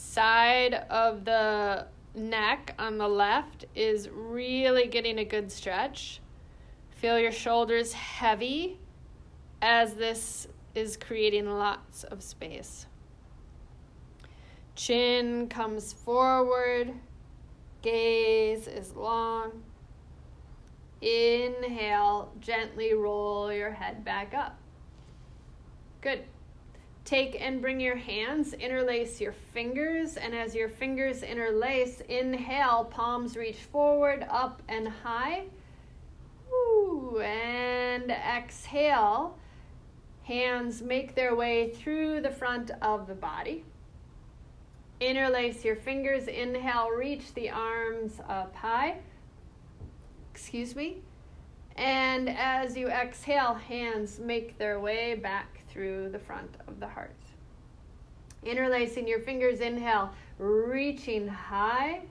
Side 0.09 0.73
of 0.89 1.23
the 1.23 1.85
neck 2.15 2.73
on 2.79 2.97
the 2.97 3.07
left 3.07 3.65
is 3.75 4.09
really 4.09 4.87
getting 4.87 5.19
a 5.19 5.23
good 5.23 5.51
stretch. 5.51 6.19
Feel 6.89 7.19
your 7.19 7.31
shoulders 7.31 7.93
heavy 7.93 8.79
as 9.61 9.93
this 9.93 10.47
is 10.73 10.97
creating 10.97 11.45
lots 11.45 12.05
of 12.05 12.23
space. 12.23 12.87
Chin 14.73 15.47
comes 15.47 15.93
forward, 15.93 16.91
gaze 17.83 18.67
is 18.67 18.95
long. 18.95 19.61
Inhale, 21.01 22.33
gently 22.39 22.95
roll 22.95 23.53
your 23.53 23.71
head 23.71 24.03
back 24.03 24.33
up. 24.33 24.57
Good. 26.01 26.23
Take 27.05 27.41
and 27.41 27.61
bring 27.61 27.79
your 27.79 27.95
hands, 27.95 28.53
interlace 28.53 29.19
your 29.19 29.33
fingers, 29.53 30.15
and 30.17 30.35
as 30.35 30.53
your 30.53 30.69
fingers 30.69 31.23
interlace, 31.23 32.01
inhale, 32.01 32.85
palms 32.85 33.35
reach 33.35 33.57
forward, 33.57 34.25
up 34.29 34.61
and 34.69 34.87
high. 34.87 35.45
Woo, 36.51 37.19
and 37.19 38.11
exhale, 38.11 39.37
hands 40.23 40.81
make 40.81 41.15
their 41.15 41.35
way 41.35 41.71
through 41.71 42.21
the 42.21 42.29
front 42.29 42.71
of 42.81 43.07
the 43.07 43.15
body. 43.15 43.63
Interlace 44.99 45.65
your 45.65 45.77
fingers, 45.77 46.27
inhale, 46.27 46.89
reach 46.89 47.33
the 47.33 47.49
arms 47.49 48.19
up 48.27 48.53
high 48.55 48.97
excuse 50.39 50.73
me. 50.73 50.97
And 51.75 52.29
as 52.29 52.77
you 52.77 52.87
exhale, 52.87 53.55
hands 53.55 54.19
make 54.19 54.57
their 54.57 54.79
way 54.79 55.15
back 55.15 55.58
through 55.69 56.09
the 56.09 56.19
front 56.19 56.55
of 56.67 56.79
the 56.79 56.87
heart. 56.87 57.15
Interlacing 58.43 59.07
your 59.07 59.19
fingers, 59.19 59.59
inhale, 59.59 60.11
reaching 60.37 61.27
high. 61.27 62.01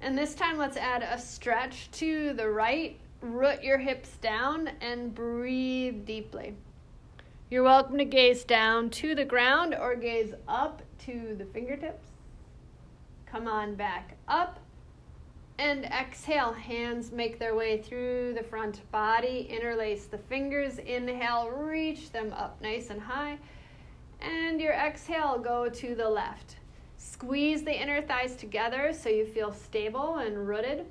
And 0.00 0.16
this 0.16 0.34
time, 0.34 0.58
let's 0.58 0.76
add 0.76 1.02
a 1.02 1.18
stretch 1.18 1.90
to 1.92 2.32
the 2.34 2.48
right. 2.48 2.98
Root 3.20 3.62
your 3.62 3.78
hips 3.78 4.16
down 4.18 4.70
and 4.80 5.14
breathe 5.14 6.04
deeply. 6.04 6.54
You're 7.50 7.62
welcome 7.62 7.98
to 7.98 8.04
gaze 8.04 8.44
down 8.44 8.90
to 8.90 9.14
the 9.14 9.24
ground 9.24 9.74
or 9.74 9.94
gaze 9.96 10.34
up 10.48 10.82
to 11.06 11.34
the 11.38 11.44
fingertips. 11.44 12.08
Come 13.26 13.48
on 13.48 13.74
back 13.74 14.16
up 14.28 14.58
and 15.58 15.84
exhale, 15.84 16.52
hands 16.52 17.12
make 17.12 17.38
their 17.38 17.54
way 17.54 17.80
through 17.80 18.34
the 18.34 18.42
front 18.42 18.80
body. 18.90 19.46
Interlace 19.48 20.06
the 20.06 20.18
fingers. 20.18 20.78
Inhale, 20.78 21.48
reach 21.50 22.10
them 22.10 22.32
up 22.32 22.60
nice 22.60 22.90
and 22.90 23.00
high. 23.00 23.38
And 24.20 24.60
your 24.60 24.72
exhale, 24.72 25.38
go 25.38 25.68
to 25.68 25.94
the 25.94 26.08
left. 26.08 26.56
Squeeze 26.96 27.62
the 27.62 27.72
inner 27.72 28.02
thighs 28.02 28.34
together 28.34 28.92
so 28.92 29.08
you 29.08 29.26
feel 29.26 29.52
stable 29.52 30.16
and 30.16 30.48
rooted. 30.48 30.86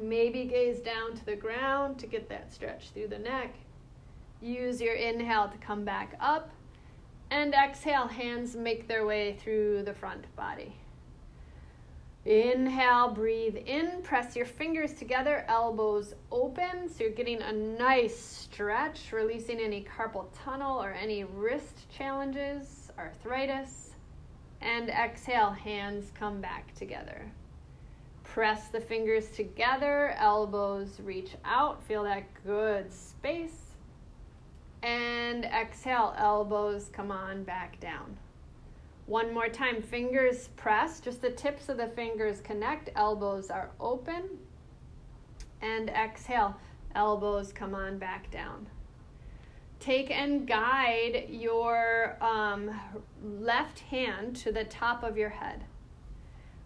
Maybe 0.00 0.44
gaze 0.44 0.80
down 0.80 1.14
to 1.14 1.26
the 1.26 1.36
ground 1.36 1.98
to 1.98 2.06
get 2.06 2.30
that 2.30 2.52
stretch 2.52 2.90
through 2.90 3.08
the 3.08 3.18
neck. 3.18 3.54
Use 4.40 4.80
your 4.80 4.94
inhale 4.94 5.48
to 5.48 5.58
come 5.58 5.84
back 5.84 6.16
up. 6.18 6.50
And 7.30 7.52
exhale, 7.54 8.06
hands 8.06 8.56
make 8.56 8.88
their 8.88 9.04
way 9.04 9.34
through 9.34 9.82
the 9.82 9.94
front 9.94 10.24
body. 10.34 10.76
Inhale, 12.24 13.08
breathe 13.08 13.56
in, 13.56 14.00
press 14.02 14.36
your 14.36 14.46
fingers 14.46 14.92
together, 14.92 15.44
elbows 15.48 16.14
open. 16.30 16.88
So 16.88 17.04
you're 17.04 17.12
getting 17.12 17.42
a 17.42 17.52
nice 17.52 18.16
stretch, 18.16 19.10
releasing 19.10 19.58
any 19.58 19.84
carpal 19.84 20.26
tunnel 20.32 20.80
or 20.80 20.92
any 20.92 21.24
wrist 21.24 21.90
challenges, 21.90 22.92
arthritis. 22.96 23.90
And 24.60 24.88
exhale, 24.88 25.50
hands 25.50 26.12
come 26.14 26.40
back 26.40 26.72
together. 26.76 27.28
Press 28.22 28.68
the 28.68 28.80
fingers 28.80 29.28
together, 29.30 30.14
elbows 30.16 31.00
reach 31.02 31.32
out, 31.44 31.82
feel 31.82 32.04
that 32.04 32.22
good 32.44 32.92
space. 32.92 33.72
And 34.84 35.44
exhale, 35.44 36.14
elbows 36.16 36.88
come 36.92 37.10
on 37.10 37.42
back 37.42 37.80
down. 37.80 38.16
One 39.06 39.34
more 39.34 39.48
time, 39.48 39.82
fingers 39.82 40.48
press, 40.56 41.00
just 41.00 41.20
the 41.20 41.30
tips 41.30 41.68
of 41.68 41.76
the 41.76 41.88
fingers 41.88 42.40
connect, 42.40 42.90
elbows 42.94 43.50
are 43.50 43.70
open. 43.80 44.38
And 45.60 45.90
exhale, 45.90 46.56
elbows 46.94 47.52
come 47.52 47.74
on 47.74 47.98
back 47.98 48.30
down. 48.30 48.66
Take 49.80 50.12
and 50.12 50.46
guide 50.46 51.26
your 51.28 52.16
um, 52.20 52.70
left 53.22 53.80
hand 53.80 54.36
to 54.36 54.52
the 54.52 54.64
top 54.64 55.02
of 55.02 55.16
your 55.16 55.28
head. 55.28 55.64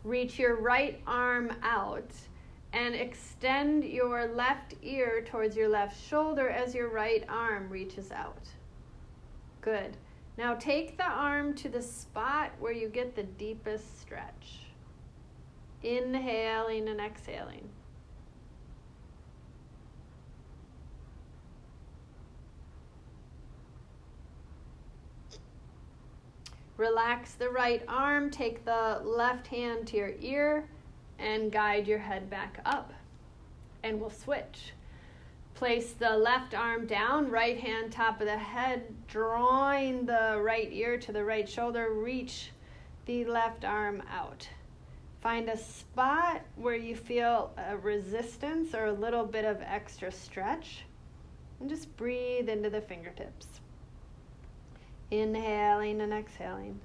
Reach 0.05 0.39
your 0.39 0.57
right 0.61 1.01
arm 1.07 1.51
out 1.63 2.11
and 2.75 2.95
extend 2.95 3.85
your 3.85 4.27
left 4.27 4.75
ear 4.83 5.25
towards 5.27 5.57
your 5.57 5.69
left 5.69 5.99
shoulder 6.07 6.51
as 6.51 6.75
your 6.75 6.91
right 6.91 7.25
arm 7.29 7.71
reaches 7.71 8.13
out. 8.13 8.49
Good. 9.63 9.97
Now 10.39 10.55
take 10.55 10.99
the 10.99 11.09
arm 11.09 11.55
to 11.55 11.69
the 11.69 11.81
spot 11.81 12.53
where 12.59 12.73
you 12.73 12.89
get 12.89 13.17
the 13.17 13.23
deepest 13.23 14.01
stretch. 14.01 14.67
Inhaling 15.83 16.89
and 16.89 17.01
exhaling. 17.01 17.69
Relax 26.77 27.33
the 27.33 27.49
right 27.49 27.83
arm, 27.89 28.31
take 28.31 28.67
the 28.67 29.01
left 29.03 29.47
hand 29.47 29.87
to 29.89 29.97
your 29.97 30.13
ear, 30.21 30.69
and 31.19 31.51
guide 31.51 31.87
your 31.89 31.99
head 31.99 32.29
back 32.29 32.61
up. 32.67 32.93
And 33.83 33.99
we'll 33.99 34.11
switch. 34.11 34.73
Place 35.57 35.95
the 35.95 36.11
left 36.11 36.55
arm 36.55 36.87
down, 36.87 37.31
right 37.31 37.59
hand 37.59 37.91
top 37.91 38.21
of 38.21 38.27
the 38.27 38.37
head, 38.37 38.95
drawing 39.09 40.05
the 40.05 40.39
right 40.39 40.69
ear 40.71 40.99
to 40.99 41.13
the 41.13 41.25
right 41.25 41.49
shoulder. 41.49 41.95
Reach 41.95 42.51
the 43.07 43.25
left 43.25 43.65
arm 43.65 44.03
out. 44.13 44.47
Find 45.23 45.49
a 45.49 45.57
spot 45.57 46.43
where 46.57 46.77
you 46.77 46.95
feel 46.95 47.53
a 47.57 47.75
resistance 47.75 48.75
or 48.75 48.85
a 48.85 48.93
little 48.93 49.25
bit 49.25 49.47
of 49.47 49.63
extra 49.63 50.13
stretch. 50.13 50.85
And 51.59 51.71
just 51.71 51.97
breathe 51.97 52.51
into 52.51 52.69
the 52.69 52.83
fingertips. 52.83 53.47
Inhaling 55.11 56.03
and 56.03 56.13
exhaling. 56.13 56.79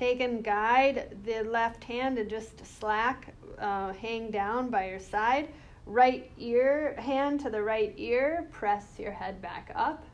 Take 0.00 0.20
and 0.20 0.42
guide 0.42 1.18
the 1.26 1.42
left 1.42 1.84
hand 1.84 2.16
and 2.16 2.30
just 2.30 2.64
slack, 2.78 3.34
uh, 3.58 3.92
hang 3.92 4.30
down 4.30 4.70
by 4.70 4.88
your 4.88 4.98
side. 4.98 5.50
Right 5.84 6.30
ear, 6.38 6.94
hand 6.96 7.40
to 7.40 7.50
the 7.50 7.62
right 7.62 7.92
ear, 7.98 8.48
press 8.50 8.98
your 8.98 9.12
head 9.12 9.42
back 9.42 9.70
up. 9.74 10.06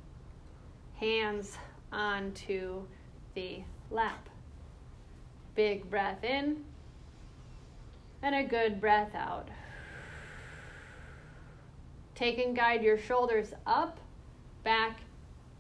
Hands 0.96 1.57
onto 1.92 2.83
the 3.35 3.62
lap. 3.92 4.29
Big 5.55 5.88
breath 5.88 6.25
in 6.25 6.64
and 8.22 8.35
a 8.35 8.42
good 8.42 8.81
breath 8.81 9.14
out. 9.14 9.46
Take 12.16 12.38
and 12.38 12.57
guide 12.57 12.83
your 12.83 12.99
shoulders 12.99 13.53
up, 13.68 14.01
back, 14.64 14.99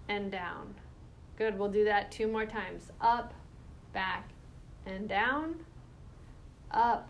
and 0.08 0.32
down. 0.32 0.74
Good, 1.38 1.56
we'll 1.56 1.70
do 1.70 1.84
that 1.84 2.10
two 2.10 2.26
more 2.26 2.46
times. 2.46 2.90
Up, 3.00 3.32
back, 3.96 4.28
and 4.84 5.08
down, 5.08 5.54
up, 6.70 7.08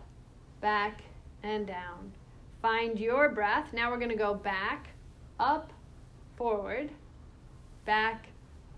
back, 0.61 1.01
and 1.43 1.67
down. 1.67 2.13
Find 2.61 2.97
your 2.97 3.27
breath. 3.27 3.73
Now 3.73 3.91
we're 3.91 3.97
going 3.97 4.09
to 4.09 4.15
go 4.15 4.33
back, 4.33 4.87
up, 5.37 5.73
forward, 6.37 6.89
back, 7.83 8.27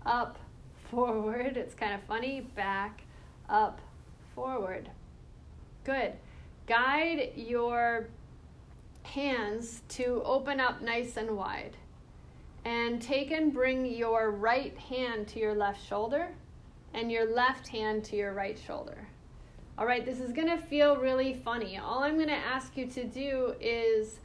up, 0.04 0.40
forward. 0.90 1.56
It's 1.56 1.76
kind 1.76 1.94
of 1.94 2.02
funny. 2.02 2.40
Back, 2.56 3.02
up, 3.48 3.80
forward. 4.34 4.90
Good. 5.84 6.14
Guide 6.66 7.30
your 7.36 8.08
hands 9.04 9.82
to 9.90 10.20
open 10.24 10.58
up 10.58 10.82
nice 10.82 11.16
and 11.16 11.36
wide. 11.36 11.76
And 12.64 13.00
take 13.00 13.30
and 13.30 13.54
bring 13.54 13.86
your 13.86 14.32
right 14.32 14.76
hand 14.76 15.28
to 15.28 15.38
your 15.38 15.54
left 15.54 15.86
shoulder 15.86 16.30
and 16.94 17.10
your 17.10 17.34
left 17.34 17.68
hand 17.68 18.04
to 18.04 18.16
your 18.16 18.32
right 18.32 18.58
shoulder. 18.58 19.08
All 19.78 19.86
right, 19.86 20.04
this 20.04 20.20
is 20.20 20.32
to 20.48 20.58
feel 20.58 20.96
really 20.96 21.34
funny. 21.34 21.78
All 21.78 22.00
I'm 22.02 22.16
to 22.28 22.34
ask 22.34 22.76
you 22.76 22.86
to 22.88 23.04
do 23.04 23.54
is 23.60 24.20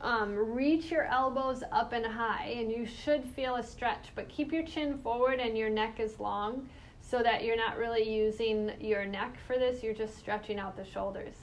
um, 0.00 0.34
reach 0.34 0.90
your 0.90 1.04
elbows 1.04 1.62
up 1.70 1.92
and 1.92 2.06
high, 2.06 2.54
and 2.56 2.72
you 2.72 2.86
should 2.86 3.24
feel 3.24 3.56
a 3.56 3.62
stretch, 3.62 4.08
but 4.14 4.28
keep 4.28 4.52
your 4.52 4.64
chin 4.64 4.98
forward 4.98 5.38
and 5.38 5.56
your 5.56 5.70
neck 5.70 6.00
is 6.00 6.18
long 6.18 6.68
so 7.00 7.22
that 7.22 7.44
you're 7.44 7.56
not 7.56 7.76
really 7.76 8.08
using 8.08 8.72
your 8.80 9.04
neck 9.04 9.36
for 9.46 9.58
this, 9.58 9.82
you're 9.82 9.94
just 9.94 10.18
stretching 10.18 10.58
out 10.58 10.76
the 10.76 10.84
shoulders. 10.84 11.34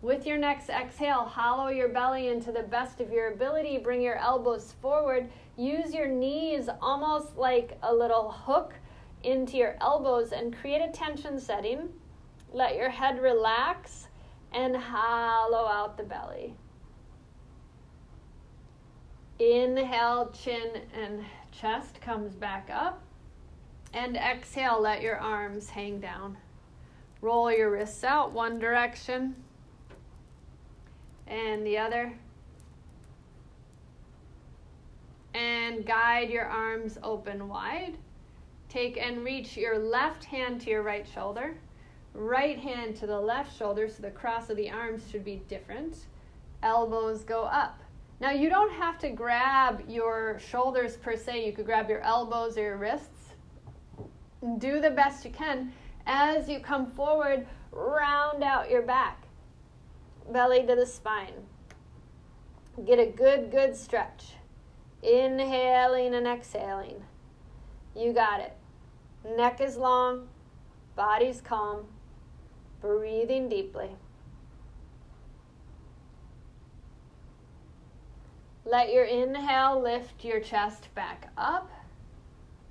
With 0.00 0.26
your 0.26 0.38
next 0.38 0.70
exhale, 0.70 1.24
hollow 1.24 1.68
your 1.68 1.88
belly 1.88 2.28
into 2.28 2.52
the 2.52 2.62
best 2.62 3.00
of 3.00 3.10
your 3.10 3.32
ability. 3.32 3.78
Bring 3.78 4.00
your 4.00 4.16
elbows 4.16 4.74
forward. 4.80 5.28
Use 5.56 5.92
your 5.92 6.06
knees 6.06 6.68
almost 6.80 7.36
like 7.36 7.76
a 7.82 7.92
little 7.92 8.30
hook 8.30 8.74
into 9.22 9.56
your 9.56 9.76
elbows 9.80 10.32
and 10.32 10.56
create 10.56 10.82
a 10.82 10.90
tension 10.92 11.38
setting. 11.40 11.88
Let 12.52 12.76
your 12.76 12.88
head 12.88 13.20
relax 13.20 14.08
and 14.52 14.76
hollow 14.76 15.66
out 15.66 15.96
the 15.96 16.04
belly. 16.04 16.54
Inhale, 19.38 20.30
chin 20.32 20.82
and 20.94 21.24
chest 21.52 22.00
comes 22.00 22.34
back 22.34 22.68
up. 22.72 23.02
And 23.92 24.16
exhale, 24.16 24.80
let 24.80 25.02
your 25.02 25.16
arms 25.16 25.70
hang 25.70 26.00
down. 26.00 26.36
Roll 27.20 27.50
your 27.50 27.70
wrists 27.70 28.04
out 28.04 28.32
one 28.32 28.58
direction 28.58 29.34
and 31.26 31.66
the 31.66 31.78
other. 31.78 32.12
And 35.34 35.86
guide 35.86 36.30
your 36.30 36.46
arms 36.46 36.98
open 37.02 37.48
wide. 37.48 37.96
Take 38.68 38.98
and 38.98 39.24
reach 39.24 39.56
your 39.56 39.78
left 39.78 40.24
hand 40.24 40.60
to 40.62 40.70
your 40.70 40.82
right 40.82 41.06
shoulder, 41.06 41.56
right 42.12 42.58
hand 42.58 42.96
to 42.96 43.06
the 43.06 43.18
left 43.18 43.56
shoulder, 43.56 43.88
so 43.88 44.02
the 44.02 44.10
cross 44.10 44.50
of 44.50 44.56
the 44.56 44.70
arms 44.70 45.04
should 45.10 45.24
be 45.24 45.42
different. 45.48 45.96
Elbows 46.62 47.24
go 47.24 47.44
up. 47.44 47.80
Now, 48.20 48.30
you 48.30 48.50
don't 48.50 48.72
have 48.72 48.98
to 48.98 49.10
grab 49.10 49.84
your 49.88 50.38
shoulders 50.38 50.96
per 50.96 51.16
se, 51.16 51.46
you 51.46 51.52
could 51.52 51.66
grab 51.66 51.88
your 51.88 52.00
elbows 52.00 52.58
or 52.58 52.62
your 52.62 52.76
wrists. 52.76 53.34
Do 54.58 54.80
the 54.80 54.90
best 54.90 55.24
you 55.24 55.30
can. 55.30 55.72
As 56.06 56.48
you 56.48 56.60
come 56.60 56.90
forward, 56.90 57.46
round 57.70 58.42
out 58.42 58.70
your 58.70 58.82
back, 58.82 59.24
belly 60.30 60.66
to 60.66 60.74
the 60.74 60.86
spine. 60.86 61.34
Get 62.86 62.98
a 62.98 63.06
good, 63.06 63.50
good 63.50 63.76
stretch. 63.76 64.34
Inhaling 65.02 66.14
and 66.14 66.26
exhaling. 66.26 67.02
You 67.98 68.12
got 68.12 68.38
it. 68.38 68.52
Neck 69.36 69.60
is 69.60 69.76
long, 69.76 70.28
body's 70.94 71.40
calm, 71.40 71.84
breathing 72.80 73.48
deeply. 73.48 73.90
Let 78.64 78.92
your 78.92 79.04
inhale 79.04 79.82
lift 79.82 80.24
your 80.24 80.38
chest 80.38 80.94
back 80.94 81.32
up. 81.36 81.72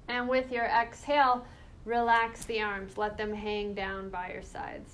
And 0.08 0.30
with 0.30 0.50
your 0.50 0.64
exhale, 0.64 1.46
relax 1.84 2.46
the 2.46 2.62
arms. 2.62 2.98
Let 2.98 3.18
them 3.18 3.34
hang 3.34 3.74
down 3.74 4.10
by 4.10 4.32
your 4.32 4.44
sides. 4.44 4.94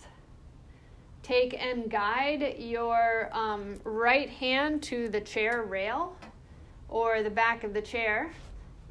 Take 1.22 1.54
and 1.62 1.92
guide 1.92 2.56
your 2.58 3.30
um, 3.34 3.80
right 3.84 4.30
hand 4.30 4.82
to 4.84 5.10
the 5.10 5.22
chair 5.22 5.62
rail 5.62 6.18
or 6.90 7.22
the 7.22 7.30
back 7.30 7.64
of 7.64 7.76
the 7.76 7.82
chair 7.82 8.32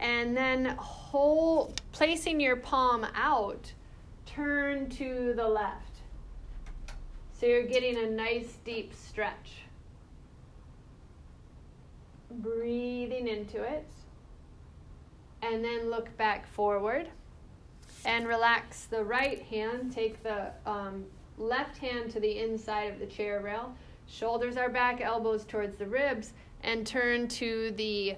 and 0.02 0.36
then 0.36 0.76
hold 0.78 1.80
placing 1.92 2.40
your 2.40 2.56
palm 2.56 3.06
out 3.14 3.72
turn 4.26 4.90
to 4.90 5.32
the 5.36 5.46
left. 5.46 6.00
So 7.38 7.46
you're 7.46 7.66
getting 7.66 7.96
a 7.96 8.10
nice 8.10 8.56
deep 8.64 8.94
stretch. 8.94 9.62
Breathing 12.30 13.28
into 13.28 13.62
it. 13.62 13.86
And 15.42 15.64
then 15.64 15.88
look 15.88 16.16
back 16.16 16.46
forward. 16.48 17.08
And 18.04 18.26
relax 18.26 18.86
the 18.86 19.04
right 19.04 19.42
hand. 19.42 19.92
Take 19.92 20.22
the 20.22 20.50
um, 20.66 21.04
left 21.38 21.78
hand 21.78 22.10
to 22.12 22.20
the 22.20 22.38
inside 22.38 22.92
of 22.92 22.98
the 22.98 23.06
chair 23.06 23.40
rail. 23.40 23.74
Shoulders 24.08 24.56
are 24.56 24.68
back 24.68 25.00
elbows 25.00 25.44
towards 25.44 25.76
the 25.76 25.86
ribs. 25.86 26.32
And 26.64 26.86
turn 26.86 27.28
to 27.28 27.72
the 27.72 28.16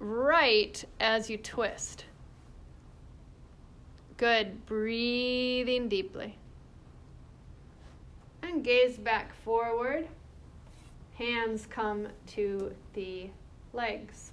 right 0.00 0.84
as 0.98 1.30
you 1.30 1.36
twist. 1.36 2.06
Good. 4.16 4.66
Breathing 4.66 5.88
deeply. 5.88 6.36
And 8.42 8.64
gaze 8.64 8.96
back 8.96 9.32
forward. 9.44 10.08
Hands 11.16 11.66
come 11.70 12.08
to 12.28 12.74
the 12.94 13.30
legs. 13.72 14.32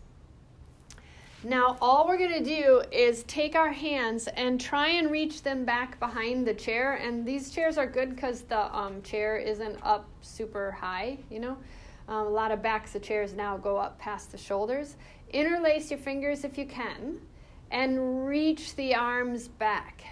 Now, 1.44 1.78
all 1.80 2.08
we're 2.08 2.18
going 2.18 2.44
to 2.44 2.44
do 2.44 2.82
is 2.92 3.24
take 3.24 3.56
our 3.56 3.72
hands 3.72 4.28
and 4.28 4.60
try 4.60 4.88
and 4.88 5.12
reach 5.12 5.44
them 5.44 5.66
back 5.66 6.00
behind 6.00 6.48
the 6.48 6.54
chair. 6.54 6.96
And 6.96 7.26
these 7.26 7.52
chairs 7.52 7.78
are 7.78 7.86
good 7.86 8.16
because 8.16 8.42
the 8.42 8.76
um, 8.76 9.02
chair 9.04 9.38
isn't 9.38 9.78
up 9.84 10.10
super 10.22 10.72
high, 10.72 11.20
you 11.30 11.40
know. 11.40 11.58
Um, 12.08 12.28
a 12.28 12.30
lot 12.30 12.52
of 12.52 12.62
backs 12.62 12.96
of 12.96 13.02
chairs 13.02 13.34
now 13.34 13.58
go 13.58 13.78
up 13.78 14.00
past 14.00 14.32
the 14.32 14.38
shoulders. 14.38 14.96
Interlace 15.32 15.92
your 15.92 16.00
fingers 16.00 16.46
if 16.46 16.58
you 16.58 16.66
can 16.66 17.20
and 17.70 18.26
reach 18.26 18.76
the 18.76 18.96
arms 18.96 19.48
back. 19.48 20.06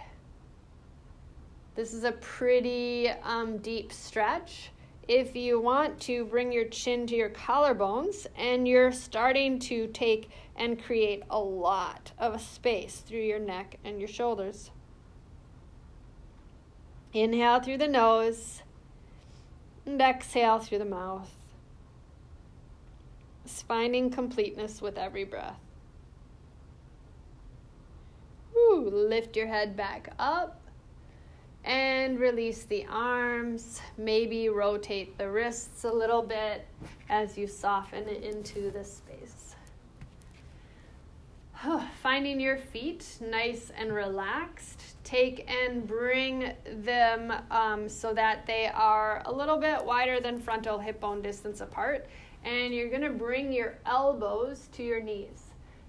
This 1.75 1.93
is 1.93 2.03
a 2.03 2.12
pretty 2.13 3.10
um, 3.23 3.58
deep 3.60 3.93
stretch. 3.93 4.71
If 5.08 5.36
you 5.36 5.60
want 5.60 5.99
to 6.01 6.25
bring 6.25 6.51
your 6.51 6.65
chin 6.65 7.05
to 7.08 7.15
your 7.15 7.29
collarbones 7.29 8.27
and 8.38 8.67
you're 8.67 8.91
starting 8.91 9.60
to 9.60 9.88
take 9.88 10.29
and 10.55 10.81
create 10.81 11.23
a 11.29 11.39
lot 11.39 12.12
of 12.17 12.41
space 12.41 12.97
through 12.97 13.21
your 13.21 13.39
neck 13.39 13.77
and 13.86 13.99
your 13.99 14.08
shoulders. 14.08 14.71
Inhale 17.13 17.62
through 17.62 17.77
the 17.77 17.88
nose 17.88 18.63
and 19.86 20.01
exhale 20.01 20.60
through 20.60 20.79
the 20.79 20.86
mouth 20.86 21.34
finding 23.47 24.10
completeness 24.10 24.81
with 24.81 24.97
every 24.97 25.23
breath. 25.23 25.60
Woo, 28.55 28.89
lift 28.89 29.36
your 29.36 29.47
head 29.47 29.75
back 29.75 30.13
up 30.17 30.62
and 31.63 32.19
release 32.19 32.63
the 32.63 32.86
arms. 32.89 33.81
Maybe 33.97 34.49
rotate 34.49 35.17
the 35.17 35.29
wrists 35.29 35.84
a 35.84 35.91
little 35.91 36.21
bit 36.21 36.65
as 37.10 37.38
you 37.38 37.47
soften 37.47 38.08
into 38.08 38.71
the 38.71 38.84
space. 38.84 39.55
Finding 42.01 42.39
your 42.39 42.58
feet 42.58 43.17
nice 43.19 43.71
and 43.77 43.93
relaxed. 43.93 45.03
Take 45.03 45.49
and 45.49 45.88
bring 45.88 46.53
them 46.84 47.34
um, 47.49 47.89
so 47.89 48.13
that 48.13 48.45
they 48.45 48.67
are 48.67 49.23
a 49.25 49.31
little 49.31 49.58
bit 49.58 49.84
wider 49.84 50.19
than 50.19 50.39
frontal 50.39 50.77
hip 50.77 50.99
bone 50.99 51.21
distance 51.21 51.62
apart 51.62 52.08
and 52.45 52.73
you're 52.73 52.89
going 52.89 53.01
to 53.01 53.10
bring 53.10 53.51
your 53.51 53.77
elbows 53.86 54.69
to 54.73 54.84
your 54.84 55.01
knees. 55.01 55.43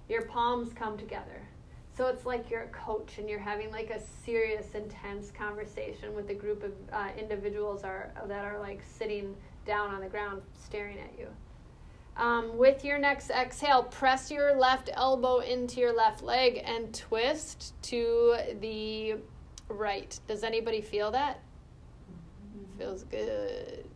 Your 0.08 0.22
palms 0.22 0.72
come 0.72 0.96
together. 0.96 1.46
So 1.96 2.06
it's 2.06 2.26
like 2.26 2.50
you're 2.50 2.62
a 2.62 2.68
coach 2.68 3.18
and 3.18 3.28
you're 3.28 3.38
having 3.38 3.70
like 3.70 3.90
a 3.90 4.00
serious, 4.24 4.74
intense 4.74 5.30
conversation 5.30 6.14
with 6.14 6.30
a 6.30 6.34
group 6.34 6.62
of 6.62 6.72
uh, 6.92 7.08
individuals 7.18 7.84
are, 7.84 8.12
that 8.26 8.44
are 8.44 8.58
like 8.58 8.82
sitting 8.82 9.34
down 9.66 9.94
on 9.94 10.00
the 10.00 10.08
ground 10.08 10.42
staring 10.54 10.98
at 10.98 11.18
you. 11.18 11.28
Um, 12.16 12.56
with 12.56 12.84
your 12.84 12.98
next 12.98 13.30
exhale, 13.30 13.82
press 13.82 14.30
your 14.30 14.56
left 14.58 14.88
elbow 14.92 15.40
into 15.40 15.80
your 15.80 15.94
left 15.94 16.22
leg 16.22 16.62
and 16.64 16.94
twist 16.94 17.74
to 17.82 18.36
the 18.60 19.16
right. 19.68 20.18
Does 20.26 20.42
anybody 20.42 20.80
feel 20.80 21.10
that? 21.10 21.40
Feels 22.78 23.04
good. 23.04 23.86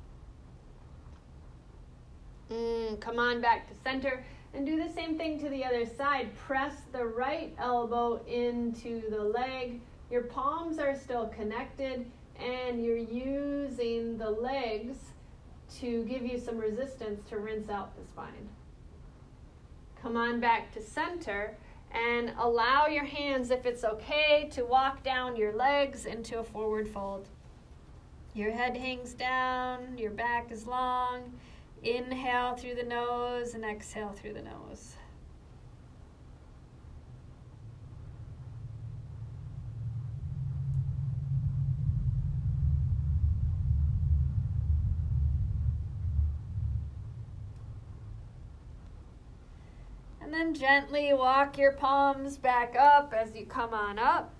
Mm, 2.50 3.00
come 3.00 3.18
on 3.18 3.40
back 3.40 3.68
to 3.68 3.74
center 3.84 4.24
and 4.54 4.66
do 4.66 4.82
the 4.82 4.92
same 4.92 5.16
thing 5.16 5.38
to 5.38 5.48
the 5.48 5.64
other 5.64 5.86
side. 5.86 6.34
Press 6.36 6.74
the 6.92 7.04
right 7.04 7.54
elbow 7.58 8.20
into 8.26 9.08
the 9.08 9.22
leg. 9.22 9.80
Your 10.10 10.22
palms 10.22 10.78
are 10.78 10.96
still 10.96 11.28
connected 11.28 12.04
and 12.38 12.84
you're 12.84 12.96
using 12.96 14.18
the 14.18 14.30
legs 14.30 14.96
to 15.78 16.04
give 16.04 16.26
you 16.26 16.38
some 16.38 16.58
resistance 16.58 17.20
to 17.28 17.38
rinse 17.38 17.70
out 17.70 17.94
the 17.96 18.04
spine. 18.04 18.48
Come 20.02 20.16
on 20.16 20.40
back 20.40 20.72
to 20.72 20.82
center 20.82 21.56
and 21.92 22.32
allow 22.38 22.86
your 22.86 23.04
hands, 23.04 23.50
if 23.50 23.66
it's 23.66 23.84
okay, 23.84 24.48
to 24.52 24.64
walk 24.64 25.04
down 25.04 25.36
your 25.36 25.52
legs 25.52 26.06
into 26.06 26.38
a 26.38 26.44
forward 26.44 26.88
fold. 26.88 27.28
Your 28.34 28.52
head 28.52 28.76
hangs 28.76 29.12
down, 29.12 29.98
your 29.98 30.12
back 30.12 30.50
is 30.50 30.66
long. 30.66 31.32
Inhale 31.82 32.56
through 32.56 32.74
the 32.74 32.82
nose 32.82 33.54
and 33.54 33.64
exhale 33.64 34.12
through 34.12 34.34
the 34.34 34.42
nose. 34.42 34.96
And 50.20 50.34
then 50.34 50.54
gently 50.54 51.12
walk 51.14 51.56
your 51.56 51.72
palms 51.72 52.36
back 52.36 52.76
up 52.76 53.12
as 53.12 53.34
you 53.34 53.46
come 53.46 53.74
on 53.74 53.98
up. 53.98 54.32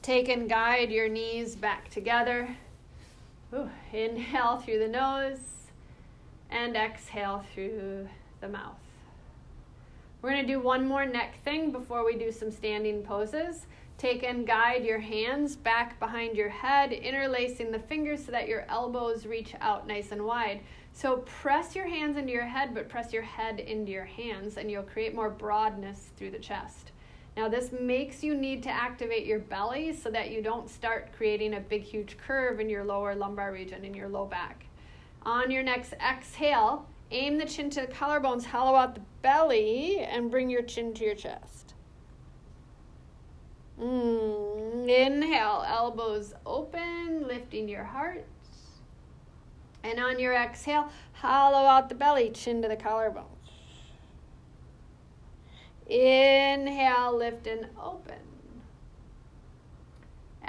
Take 0.00 0.28
and 0.28 0.48
guide 0.48 0.90
your 0.90 1.08
knees 1.08 1.54
back 1.54 1.88
together. 1.88 2.56
Ooh, 3.54 3.68
inhale 3.92 4.56
through 4.58 4.78
the 4.78 4.88
nose 4.88 5.38
and 6.50 6.74
exhale 6.74 7.44
through 7.52 8.08
the 8.40 8.48
mouth. 8.48 8.78
We're 10.22 10.30
going 10.30 10.46
to 10.46 10.52
do 10.52 10.60
one 10.60 10.86
more 10.86 11.04
neck 11.04 11.42
thing 11.44 11.70
before 11.70 12.04
we 12.04 12.16
do 12.16 12.32
some 12.32 12.50
standing 12.50 13.02
poses. 13.02 13.66
Take 13.98 14.22
and 14.22 14.46
guide 14.46 14.84
your 14.84 15.00
hands 15.00 15.54
back 15.54 15.98
behind 16.00 16.36
your 16.36 16.48
head, 16.48 16.92
interlacing 16.92 17.70
the 17.70 17.78
fingers 17.78 18.24
so 18.24 18.32
that 18.32 18.48
your 18.48 18.64
elbows 18.68 19.26
reach 19.26 19.54
out 19.60 19.86
nice 19.86 20.12
and 20.12 20.24
wide. 20.24 20.60
So 20.94 21.18
press 21.18 21.74
your 21.74 21.86
hands 21.86 22.16
into 22.16 22.32
your 22.32 22.46
head, 22.46 22.74
but 22.74 22.88
press 22.88 23.12
your 23.12 23.22
head 23.22 23.60
into 23.60 23.92
your 23.92 24.04
hands, 24.04 24.56
and 24.56 24.70
you'll 24.70 24.82
create 24.82 25.14
more 25.14 25.30
broadness 25.30 26.10
through 26.16 26.30
the 26.30 26.38
chest. 26.38 26.91
Now, 27.36 27.48
this 27.48 27.72
makes 27.72 28.22
you 28.22 28.34
need 28.34 28.62
to 28.64 28.70
activate 28.70 29.24
your 29.24 29.38
belly 29.38 29.94
so 29.94 30.10
that 30.10 30.30
you 30.30 30.42
don't 30.42 30.68
start 30.68 31.12
creating 31.16 31.54
a 31.54 31.60
big, 31.60 31.82
huge 31.82 32.18
curve 32.18 32.60
in 32.60 32.68
your 32.68 32.84
lower 32.84 33.14
lumbar 33.14 33.52
region, 33.52 33.84
in 33.84 33.94
your 33.94 34.08
low 34.08 34.26
back. 34.26 34.66
On 35.22 35.50
your 35.50 35.62
next 35.62 35.94
exhale, 35.94 36.86
aim 37.10 37.38
the 37.38 37.46
chin 37.46 37.70
to 37.70 37.80
the 37.82 37.86
collarbones, 37.86 38.44
hollow 38.44 38.76
out 38.76 38.94
the 38.94 39.02
belly, 39.22 40.00
and 40.00 40.30
bring 40.30 40.50
your 40.50 40.62
chin 40.62 40.92
to 40.94 41.04
your 41.04 41.14
chest. 41.14 41.74
Mm. 43.80 44.88
Inhale, 44.88 45.64
elbows 45.66 46.34
open, 46.44 47.26
lifting 47.26 47.68
your 47.68 47.84
heart. 47.84 48.26
And 49.82 49.98
on 49.98 50.18
your 50.18 50.34
exhale, 50.34 50.90
hollow 51.12 51.66
out 51.66 51.88
the 51.88 51.94
belly, 51.94 52.30
chin 52.30 52.60
to 52.62 52.68
the 52.68 52.76
collarbones. 52.76 53.31
Inhale, 55.92 57.14
lift 57.14 57.46
and 57.46 57.66
open. 57.78 58.16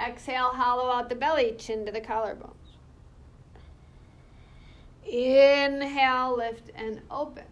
Exhale, 0.00 0.48
hollow 0.48 0.90
out 0.90 1.10
the 1.10 1.14
belly, 1.14 1.54
chin 1.58 1.84
to 1.84 1.92
the 1.92 2.00
collarbones. 2.00 2.54
Inhale, 5.06 6.34
lift 6.34 6.70
and 6.74 7.02
open. 7.10 7.44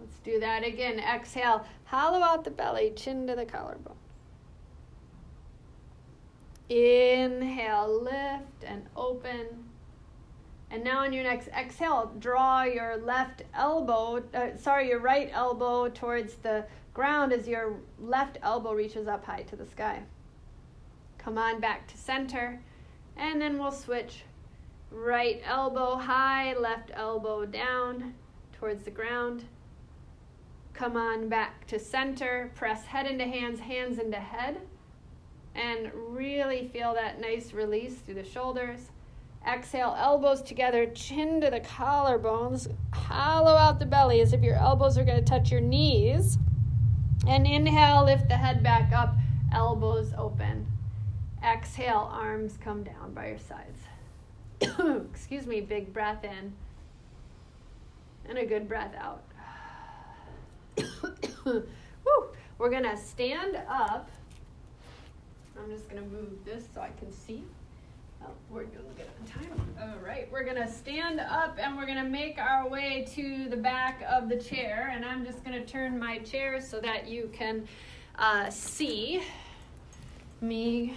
Let's 0.00 0.18
do 0.20 0.40
that 0.40 0.64
again. 0.64 0.98
Exhale, 0.98 1.66
hollow 1.84 2.22
out 2.22 2.44
the 2.44 2.50
belly, 2.50 2.90
chin 2.96 3.26
to 3.26 3.34
the 3.34 3.44
collarbone. 3.44 3.96
Inhale, 6.70 8.02
lift 8.02 8.64
and 8.64 8.86
open. 8.96 9.65
And 10.70 10.82
now 10.82 11.00
on 11.00 11.12
your 11.12 11.22
next 11.22 11.48
exhale, 11.48 12.12
draw 12.18 12.64
your 12.64 12.96
left 12.96 13.42
elbow, 13.54 14.22
uh, 14.34 14.56
sorry, 14.56 14.88
your 14.88 15.00
right 15.00 15.30
elbow 15.32 15.88
towards 15.88 16.34
the 16.34 16.66
ground 16.92 17.32
as 17.32 17.46
your 17.46 17.76
left 18.00 18.38
elbow 18.42 18.72
reaches 18.72 19.06
up 19.06 19.24
high 19.24 19.42
to 19.42 19.56
the 19.56 19.66
sky. 19.66 20.02
Come 21.18 21.38
on 21.38 21.60
back 21.60 21.86
to 21.88 21.96
center, 21.96 22.60
and 23.16 23.40
then 23.40 23.58
we'll 23.58 23.72
switch 23.72 24.24
right 24.90 25.40
elbow 25.44 25.96
high, 25.96 26.54
left 26.56 26.90
elbow 26.94 27.44
down 27.44 28.14
towards 28.52 28.84
the 28.84 28.90
ground. 28.90 29.44
Come 30.72 30.96
on 30.96 31.28
back 31.28 31.66
to 31.68 31.78
center, 31.78 32.50
press 32.54 32.84
head 32.84 33.06
into 33.06 33.24
hands, 33.24 33.60
hands 33.60 33.98
into 33.98 34.18
head, 34.18 34.60
and 35.54 35.90
really 35.94 36.68
feel 36.72 36.92
that 36.94 37.20
nice 37.20 37.52
release 37.52 37.94
through 37.96 38.14
the 38.14 38.24
shoulders. 38.24 38.90
Exhale, 39.46 39.94
elbows 39.96 40.42
together, 40.42 40.86
chin 40.86 41.40
to 41.40 41.50
the 41.50 41.60
collarbones. 41.60 42.68
Hollow 42.92 43.54
out 43.54 43.78
the 43.78 43.86
belly 43.86 44.20
as 44.20 44.32
if 44.32 44.42
your 44.42 44.56
elbows 44.56 44.98
are 44.98 45.04
going 45.04 45.22
to 45.22 45.24
touch 45.24 45.52
your 45.52 45.60
knees. 45.60 46.38
And 47.28 47.46
inhale, 47.46 48.04
lift 48.04 48.28
the 48.28 48.36
head 48.36 48.62
back 48.62 48.92
up, 48.92 49.14
elbows 49.52 50.12
open. 50.18 50.66
Exhale, 51.44 52.10
arms 52.12 52.58
come 52.60 52.82
down 52.82 53.14
by 53.14 53.28
your 53.28 53.38
sides. 53.38 53.80
Excuse 55.12 55.46
me, 55.46 55.60
big 55.60 55.92
breath 55.92 56.24
in. 56.24 56.52
And 58.28 58.38
a 58.38 58.46
good 58.46 58.68
breath 58.68 58.94
out. 58.96 59.22
Woo! 61.44 61.64
We're 62.58 62.70
going 62.70 62.82
to 62.82 62.96
stand 62.96 63.56
up. 63.68 64.10
I'm 65.58 65.70
just 65.70 65.88
going 65.88 66.02
to 66.02 66.08
move 66.08 66.44
this 66.44 66.64
so 66.74 66.80
I 66.80 66.90
can 66.98 67.12
see. 67.12 67.44
Oh, 68.22 68.28
we're 68.50 68.64
doing 68.64 68.84
good 68.96 69.06
on 69.20 69.26
time. 69.26 69.60
All 69.80 70.04
right, 70.04 70.28
we're 70.32 70.44
gonna 70.44 70.70
stand 70.70 71.20
up 71.20 71.58
and 71.60 71.76
we're 71.76 71.86
gonna 71.86 72.04
make 72.04 72.38
our 72.38 72.68
way 72.68 73.06
to 73.14 73.48
the 73.48 73.56
back 73.56 74.02
of 74.08 74.28
the 74.28 74.36
chair. 74.36 74.90
And 74.94 75.04
I'm 75.04 75.24
just 75.24 75.44
gonna 75.44 75.64
turn 75.64 75.98
my 75.98 76.18
chair 76.18 76.60
so 76.60 76.80
that 76.80 77.08
you 77.08 77.30
can 77.32 77.66
uh, 78.18 78.50
see 78.50 79.22
me. 80.40 80.94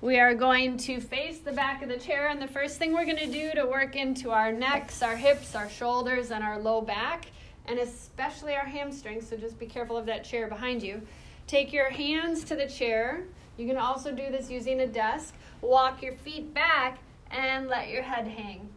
We 0.00 0.18
are 0.18 0.34
going 0.34 0.78
to 0.78 1.00
face 1.00 1.40
the 1.40 1.52
back 1.52 1.82
of 1.82 1.90
the 1.90 1.98
chair, 1.98 2.28
and 2.28 2.40
the 2.40 2.48
first 2.48 2.78
thing 2.78 2.94
we're 2.94 3.04
gonna 3.04 3.26
do 3.26 3.52
to 3.52 3.66
work 3.66 3.96
into 3.96 4.30
our 4.30 4.50
necks, 4.50 5.02
our 5.02 5.16
hips, 5.16 5.54
our 5.54 5.68
shoulders, 5.68 6.30
and 6.30 6.42
our 6.42 6.58
low 6.58 6.80
back, 6.80 7.26
and 7.66 7.78
especially 7.78 8.54
our 8.54 8.64
hamstrings. 8.64 9.28
So 9.28 9.36
just 9.36 9.58
be 9.58 9.66
careful 9.66 9.98
of 9.98 10.06
that 10.06 10.24
chair 10.24 10.48
behind 10.48 10.82
you. 10.82 11.02
Take 11.46 11.72
your 11.72 11.90
hands 11.90 12.44
to 12.44 12.56
the 12.56 12.66
chair. 12.66 13.24
You 13.56 13.66
can 13.66 13.76
also 13.76 14.12
do 14.12 14.30
this 14.30 14.50
using 14.50 14.80
a 14.80 14.86
desk 14.86 15.34
Walk 15.62 16.02
your 16.02 16.14
feet 16.14 16.54
back 16.54 16.98
and 17.30 17.68
let 17.68 17.88
your 17.88 18.02
head 18.02 18.26
hang. 18.26 18.70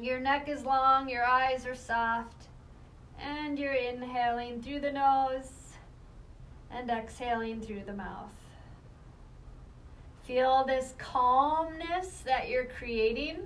Your 0.00 0.18
neck 0.18 0.48
is 0.48 0.64
long, 0.64 1.08
your 1.10 1.24
eyes 1.24 1.66
are 1.66 1.74
soft, 1.74 2.48
and 3.18 3.58
you're 3.58 3.74
inhaling 3.74 4.62
through 4.62 4.80
the 4.80 4.92
nose 4.92 5.74
and 6.70 6.88
exhaling 6.88 7.60
through 7.60 7.84
the 7.84 7.92
mouth. 7.92 8.32
Feel 10.24 10.64
this 10.64 10.94
calmness 10.96 12.22
that 12.24 12.48
you're 12.48 12.64
creating. 12.64 13.40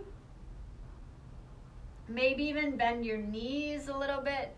Maybe 2.08 2.44
even 2.44 2.76
bend 2.76 3.04
your 3.04 3.18
knees 3.18 3.88
a 3.88 3.96
little 3.96 4.20
bit 4.20 4.54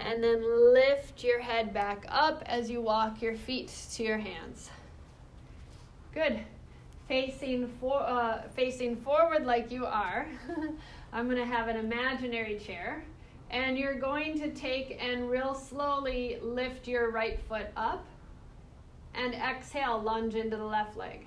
and 0.00 0.22
then 0.22 0.42
lift 0.74 1.22
your 1.22 1.40
head 1.40 1.72
back 1.72 2.04
up 2.08 2.42
as 2.46 2.70
you 2.70 2.80
walk 2.80 3.22
your 3.22 3.36
feet 3.36 3.72
to 3.94 4.02
your 4.02 4.18
hands. 4.18 4.70
Good. 6.14 6.40
Facing 7.08 7.68
for 7.80 8.00
uh, 8.00 8.42
facing 8.54 8.96
forward 8.96 9.44
like 9.44 9.70
you 9.70 9.86
are. 9.86 10.26
I'm 11.12 11.26
going 11.26 11.38
to 11.38 11.46
have 11.46 11.68
an 11.68 11.76
imaginary 11.76 12.58
chair 12.58 13.02
and 13.50 13.76
you're 13.76 13.98
going 13.98 14.38
to 14.38 14.50
take 14.50 14.96
and 15.02 15.28
real 15.28 15.54
slowly 15.54 16.38
lift 16.40 16.86
your 16.86 17.10
right 17.10 17.40
foot 17.48 17.66
up 17.76 18.06
and 19.14 19.34
exhale 19.34 20.00
lunge 20.00 20.36
into 20.36 20.56
the 20.56 20.64
left 20.64 20.96
leg. 20.96 21.26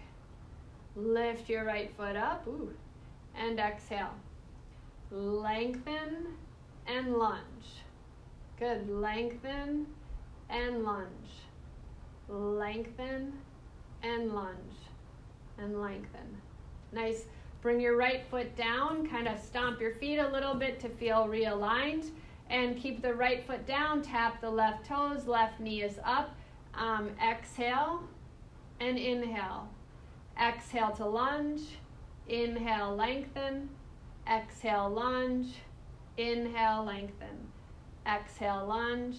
Lift 0.95 1.49
your 1.49 1.65
right 1.65 1.91
foot 1.97 2.15
up 2.15 2.47
ooh, 2.47 2.71
and 3.35 3.59
exhale. 3.59 4.13
Lengthen 5.11 6.27
and 6.87 7.15
lunge. 7.15 7.82
Good. 8.63 8.89
Lengthen 8.89 9.87
and 10.49 10.85
lunge. 10.85 11.31
Lengthen 12.29 13.33
and 14.01 14.33
lunge. 14.33 14.77
And 15.57 15.81
lengthen. 15.81 16.37
Nice. 16.93 17.25
Bring 17.61 17.81
your 17.81 17.97
right 17.97 18.23
foot 18.31 18.55
down. 18.55 19.05
Kind 19.09 19.27
of 19.27 19.37
stomp 19.37 19.81
your 19.81 19.95
feet 19.95 20.17
a 20.17 20.29
little 20.29 20.53
bit 20.53 20.79
to 20.79 20.87
feel 20.87 21.27
realigned. 21.27 22.11
And 22.49 22.77
keep 22.77 23.01
the 23.01 23.13
right 23.13 23.45
foot 23.45 23.67
down. 23.67 24.01
Tap 24.01 24.39
the 24.39 24.49
left 24.49 24.85
toes. 24.85 25.27
Left 25.27 25.59
knee 25.59 25.81
is 25.81 25.99
up. 26.05 26.33
Um, 26.73 27.09
exhale 27.21 28.01
and 28.79 28.97
inhale. 28.97 29.67
Exhale 30.41 30.91
to 30.91 31.05
lunge. 31.05 31.63
Inhale, 32.29 32.95
lengthen. 32.95 33.67
Exhale, 34.25 34.89
lunge. 34.89 35.55
Inhale, 36.15 36.85
lengthen. 36.85 37.52
Exhale, 38.05 38.65
lunge. 38.67 39.17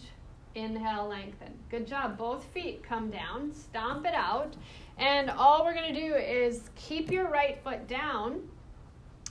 Inhale, 0.54 1.08
lengthen. 1.08 1.52
Good 1.68 1.86
job. 1.86 2.16
Both 2.16 2.44
feet 2.44 2.82
come 2.82 3.10
down, 3.10 3.52
stomp 3.52 4.06
it 4.06 4.14
out. 4.14 4.54
And 4.98 5.28
all 5.30 5.64
we're 5.64 5.74
going 5.74 5.92
to 5.92 6.00
do 6.00 6.14
is 6.14 6.70
keep 6.76 7.10
your 7.10 7.28
right 7.28 7.58
foot 7.64 7.88
down. 7.88 8.48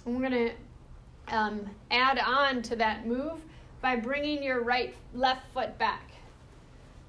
We're 0.03 0.29
going 0.29 0.49
to 0.49 1.33
um, 1.33 1.69
add 1.91 2.19
on 2.19 2.61
to 2.63 2.75
that 2.75 3.07
move 3.07 3.39
by 3.81 3.95
bringing 3.95 4.43
your 4.43 4.63
right 4.63 4.93
left 5.13 5.45
foot 5.53 5.77
back. 5.77 6.11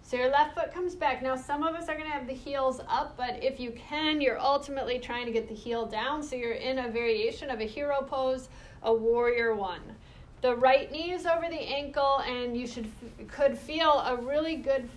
So 0.02 0.16
your 0.16 0.30
left 0.30 0.54
foot 0.54 0.72
comes 0.72 0.94
back. 0.94 1.22
Now, 1.22 1.34
some 1.34 1.64
of 1.64 1.74
us 1.74 1.88
are 1.88 1.94
going 1.96 2.08
to 2.08 2.14
have 2.14 2.26
the 2.26 2.34
heels 2.34 2.80
up, 2.88 3.16
but 3.16 3.42
if 3.42 3.58
you 3.58 3.72
can, 3.72 4.20
you're 4.20 4.38
ultimately 4.38 4.98
trying 4.98 5.26
to 5.26 5.32
get 5.32 5.48
the 5.48 5.54
heel 5.54 5.86
down. 5.86 6.22
So 6.22 6.36
you're 6.36 6.52
in 6.52 6.78
a 6.78 6.88
variation 6.88 7.50
of 7.50 7.60
a 7.60 7.64
hero 7.64 8.02
pose, 8.02 8.48
a 8.82 8.92
warrior 8.92 9.54
one. 9.54 9.80
The 10.44 10.54
right 10.54 10.92
knee 10.92 11.10
is 11.12 11.24
over 11.24 11.48
the 11.48 11.54
ankle, 11.54 12.18
and 12.18 12.54
you 12.54 12.66
should 12.66 12.92
could 13.28 13.56
feel 13.56 14.00
a 14.00 14.14
really 14.14 14.56
good 14.56 14.90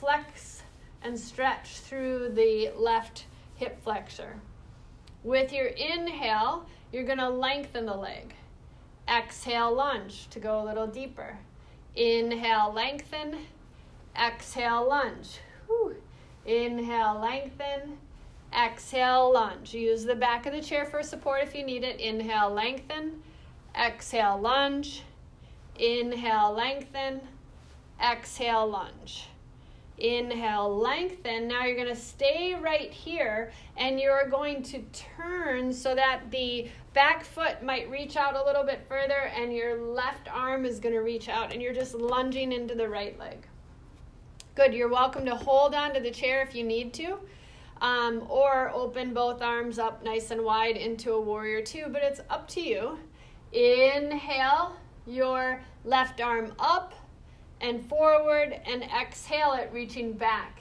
flex 0.00 0.62
and 1.02 1.20
stretch 1.20 1.80
through 1.80 2.30
the 2.30 2.70
left 2.74 3.26
hip 3.56 3.78
flexor. 3.82 4.40
With 5.22 5.52
your 5.52 5.66
inhale, 5.66 6.64
you're 6.92 7.04
going 7.04 7.18
to 7.18 7.28
lengthen 7.28 7.84
the 7.84 7.94
leg. 7.94 8.32
Exhale, 9.06 9.70
lunge 9.70 10.28
to 10.30 10.40
go 10.40 10.62
a 10.62 10.64
little 10.64 10.86
deeper. 10.86 11.36
Inhale, 11.94 12.72
lengthen. 12.72 13.36
Exhale, 14.18 14.88
lunge. 14.88 15.40
Whew. 15.66 15.96
Inhale, 16.46 17.20
lengthen. 17.20 17.98
Exhale, 18.50 19.30
lunge. 19.30 19.74
Use 19.74 20.06
the 20.06 20.14
back 20.14 20.46
of 20.46 20.54
the 20.54 20.62
chair 20.62 20.86
for 20.86 21.02
support 21.02 21.42
if 21.42 21.54
you 21.54 21.66
need 21.66 21.84
it. 21.84 22.00
Inhale, 22.00 22.48
lengthen. 22.48 23.22
Exhale, 23.78 24.38
lunge. 24.40 25.02
Inhale, 25.78 26.52
lengthen. 26.52 27.20
Exhale, 28.02 28.66
lunge. 28.66 29.28
Inhale, 29.98 30.78
lengthen. 30.78 31.48
Now 31.48 31.64
you're 31.64 31.76
going 31.76 31.88
to 31.88 32.00
stay 32.00 32.54
right 32.54 32.90
here 32.90 33.52
and 33.76 34.00
you're 34.00 34.28
going 34.28 34.62
to 34.64 34.82
turn 34.92 35.72
so 35.72 35.94
that 35.94 36.30
the 36.30 36.68
back 36.94 37.24
foot 37.24 37.62
might 37.62 37.90
reach 37.90 38.16
out 38.16 38.34
a 38.34 38.44
little 38.44 38.64
bit 38.64 38.84
further 38.88 39.30
and 39.34 39.52
your 39.52 39.80
left 39.80 40.28
arm 40.32 40.64
is 40.64 40.80
going 40.80 40.94
to 40.94 41.00
reach 41.00 41.28
out 41.28 41.52
and 41.52 41.60
you're 41.60 41.74
just 41.74 41.94
lunging 41.94 42.52
into 42.52 42.74
the 42.74 42.88
right 42.88 43.18
leg. 43.18 43.46
Good. 44.54 44.72
You're 44.72 44.88
welcome 44.88 45.26
to 45.26 45.34
hold 45.34 45.74
onto 45.74 46.00
the 46.00 46.10
chair 46.10 46.40
if 46.40 46.54
you 46.54 46.64
need 46.64 46.94
to. 46.94 47.18
Um, 47.82 48.24
or 48.30 48.70
open 48.70 49.12
both 49.12 49.42
arms 49.42 49.78
up 49.78 50.02
nice 50.02 50.30
and 50.30 50.42
wide 50.42 50.78
into 50.78 51.12
a 51.12 51.20
warrior 51.20 51.60
two, 51.60 51.86
but 51.90 52.02
it's 52.02 52.20
up 52.30 52.48
to 52.48 52.62
you. 52.62 52.98
Inhale 53.56 54.76
your 55.06 55.62
left 55.82 56.20
arm 56.20 56.52
up 56.58 56.92
and 57.62 57.82
forward, 57.88 58.52
and 58.66 58.82
exhale 58.82 59.54
it, 59.54 59.70
reaching 59.72 60.12
back. 60.12 60.60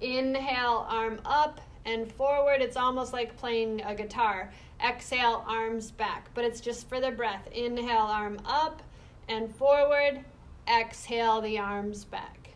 Inhale, 0.00 0.86
arm 0.88 1.20
up 1.26 1.60
and 1.84 2.10
forward. 2.10 2.62
It's 2.62 2.78
almost 2.78 3.12
like 3.12 3.36
playing 3.36 3.82
a 3.82 3.94
guitar. 3.94 4.50
Exhale, 4.82 5.44
arms 5.46 5.90
back, 5.90 6.30
but 6.32 6.44
it's 6.44 6.62
just 6.62 6.88
for 6.88 6.98
the 6.98 7.10
breath. 7.10 7.46
Inhale, 7.52 8.06
arm 8.06 8.40
up 8.46 8.82
and 9.28 9.54
forward. 9.54 10.24
Exhale, 10.66 11.42
the 11.42 11.58
arms 11.58 12.06
back. 12.06 12.54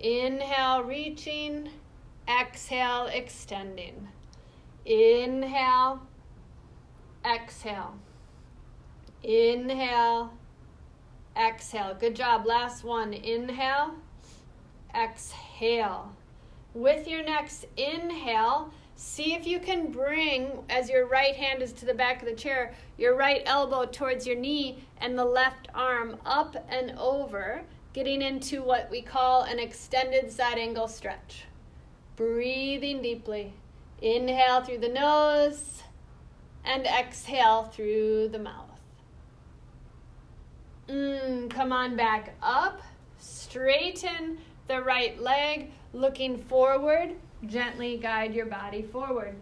Inhale, 0.00 0.82
reaching. 0.82 1.68
Exhale, 2.28 3.06
extending. 3.06 4.08
Inhale. 4.84 6.02
Exhale. 7.24 7.94
Inhale. 9.22 10.32
Exhale. 11.36 11.96
Good 11.98 12.16
job. 12.16 12.46
Last 12.46 12.84
one. 12.84 13.12
Inhale. 13.12 13.94
Exhale. 14.94 16.12
With 16.74 17.06
your 17.06 17.22
next 17.22 17.66
inhale, 17.76 18.72
see 18.96 19.34
if 19.34 19.46
you 19.46 19.58
can 19.58 19.90
bring, 19.90 20.64
as 20.70 20.88
your 20.88 21.06
right 21.06 21.34
hand 21.34 21.62
is 21.62 21.72
to 21.74 21.86
the 21.86 21.94
back 21.94 22.22
of 22.22 22.28
the 22.28 22.34
chair, 22.34 22.74
your 22.96 23.16
right 23.16 23.42
elbow 23.46 23.84
towards 23.84 24.26
your 24.26 24.36
knee 24.36 24.82
and 24.98 25.18
the 25.18 25.24
left 25.24 25.68
arm 25.74 26.16
up 26.24 26.56
and 26.68 26.92
over 26.98 27.62
getting 27.92 28.22
into 28.22 28.62
what 28.62 28.90
we 28.90 29.02
call 29.02 29.42
an 29.42 29.58
extended 29.58 30.32
side 30.32 30.58
angle 30.58 30.88
stretch. 30.88 31.44
Breathing 32.16 33.02
deeply. 33.02 33.52
Inhale 34.00 34.62
through 34.62 34.78
the 34.78 34.88
nose 34.88 35.82
and 36.64 36.86
exhale 36.86 37.64
through 37.64 38.28
the 38.28 38.38
mouth. 38.38 38.71
Mm, 40.92 41.48
come 41.48 41.72
on 41.72 41.96
back 41.96 42.34
up. 42.42 42.82
Straighten 43.18 44.36
the 44.68 44.82
right 44.82 45.18
leg, 45.18 45.70
looking 45.94 46.36
forward. 46.36 47.14
Gently 47.46 47.96
guide 47.96 48.34
your 48.34 48.44
body 48.44 48.82
forward. 48.82 49.34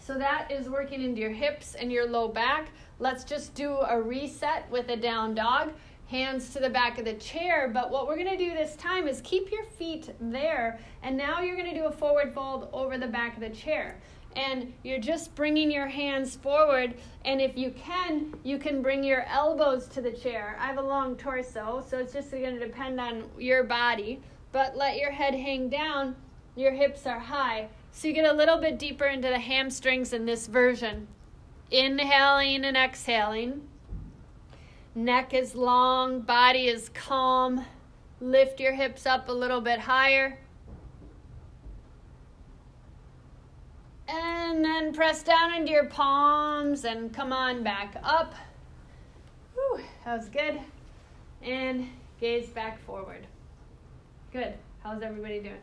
So 0.00 0.16
that 0.16 0.50
is 0.50 0.68
working 0.68 1.02
into 1.02 1.20
your 1.20 1.32
hips 1.32 1.74
and 1.74 1.90
your 1.90 2.08
low 2.08 2.28
back. 2.28 2.68
Let's 3.00 3.24
just 3.24 3.54
do 3.54 3.78
a 3.78 4.00
reset 4.00 4.70
with 4.70 4.88
a 4.90 4.96
down 4.96 5.34
dog 5.34 5.72
hands 6.06 6.50
to 6.54 6.60
the 6.60 6.70
back 6.70 6.98
of 6.98 7.04
the 7.04 7.14
chair. 7.14 7.68
But 7.74 7.90
what 7.90 8.06
we're 8.06 8.16
going 8.16 8.30
to 8.30 8.36
do 8.36 8.54
this 8.54 8.76
time 8.76 9.08
is 9.08 9.20
keep 9.22 9.50
your 9.50 9.64
feet 9.64 10.14
there. 10.20 10.78
And 11.02 11.16
now 11.16 11.42
you're 11.42 11.56
going 11.56 11.68
to 11.68 11.78
do 11.78 11.86
a 11.86 11.92
forward 11.92 12.32
fold 12.32 12.68
over 12.72 12.96
the 12.96 13.08
back 13.08 13.34
of 13.34 13.40
the 13.40 13.50
chair. 13.50 14.00
And 14.38 14.72
you're 14.84 15.00
just 15.00 15.34
bringing 15.34 15.68
your 15.68 15.88
hands 15.88 16.36
forward. 16.36 16.94
And 17.24 17.40
if 17.40 17.58
you 17.58 17.72
can, 17.72 18.32
you 18.44 18.56
can 18.56 18.82
bring 18.82 19.02
your 19.02 19.24
elbows 19.24 19.88
to 19.88 20.00
the 20.00 20.12
chair. 20.12 20.56
I 20.60 20.66
have 20.66 20.78
a 20.78 20.82
long 20.82 21.16
torso, 21.16 21.84
so 21.88 21.98
it's 21.98 22.12
just 22.12 22.30
going 22.30 22.56
to 22.56 22.64
depend 22.64 23.00
on 23.00 23.24
your 23.36 23.64
body. 23.64 24.20
But 24.52 24.76
let 24.76 24.96
your 24.96 25.10
head 25.10 25.34
hang 25.34 25.68
down. 25.68 26.14
Your 26.54 26.70
hips 26.70 27.04
are 27.04 27.18
high. 27.18 27.68
So 27.90 28.06
you 28.06 28.14
get 28.14 28.30
a 28.30 28.32
little 28.32 28.58
bit 28.58 28.78
deeper 28.78 29.06
into 29.06 29.26
the 29.26 29.40
hamstrings 29.40 30.12
in 30.12 30.24
this 30.24 30.46
version. 30.46 31.08
Inhaling 31.72 32.64
and 32.64 32.76
exhaling. 32.76 33.66
Neck 34.94 35.34
is 35.34 35.56
long, 35.56 36.20
body 36.20 36.68
is 36.68 36.90
calm. 36.90 37.64
Lift 38.20 38.60
your 38.60 38.74
hips 38.74 39.04
up 39.04 39.28
a 39.28 39.32
little 39.32 39.60
bit 39.60 39.80
higher. 39.80 40.38
And 44.08 44.64
then 44.64 44.94
press 44.94 45.22
down 45.22 45.54
into 45.54 45.70
your 45.70 45.86
palms 45.86 46.84
and 46.84 47.12
come 47.12 47.32
on 47.32 47.62
back 47.62 47.96
up. 48.02 48.34
Whew, 49.54 49.80
that 50.04 50.16
was 50.16 50.28
good. 50.28 50.58
And 51.42 51.88
gaze 52.20 52.48
back 52.48 52.82
forward. 52.84 53.26
Good. 54.32 54.54
How's 54.82 55.02
everybody 55.02 55.40
doing? 55.40 55.60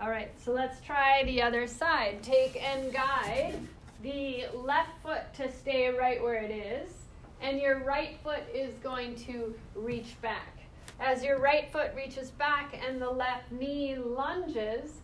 All 0.00 0.10
right, 0.10 0.30
so 0.44 0.52
let's 0.52 0.80
try 0.80 1.24
the 1.24 1.42
other 1.42 1.66
side. 1.66 2.22
Take 2.22 2.62
and 2.62 2.92
guide 2.92 3.54
the 4.02 4.44
left 4.54 5.02
foot 5.02 5.34
to 5.34 5.50
stay 5.50 5.90
right 5.90 6.22
where 6.22 6.40
it 6.40 6.52
is 6.52 6.98
and 7.40 7.60
your 7.60 7.78
right 7.84 8.18
foot 8.22 8.42
is 8.52 8.74
going 8.78 9.14
to 9.14 9.54
reach 9.74 10.20
back. 10.20 10.58
As 11.00 11.22
your 11.22 11.38
right 11.38 11.70
foot 11.70 11.92
reaches 11.96 12.30
back 12.30 12.80
and 12.86 13.00
the 13.00 13.10
left 13.10 13.50
knee 13.52 13.96
lunges, 13.96 14.94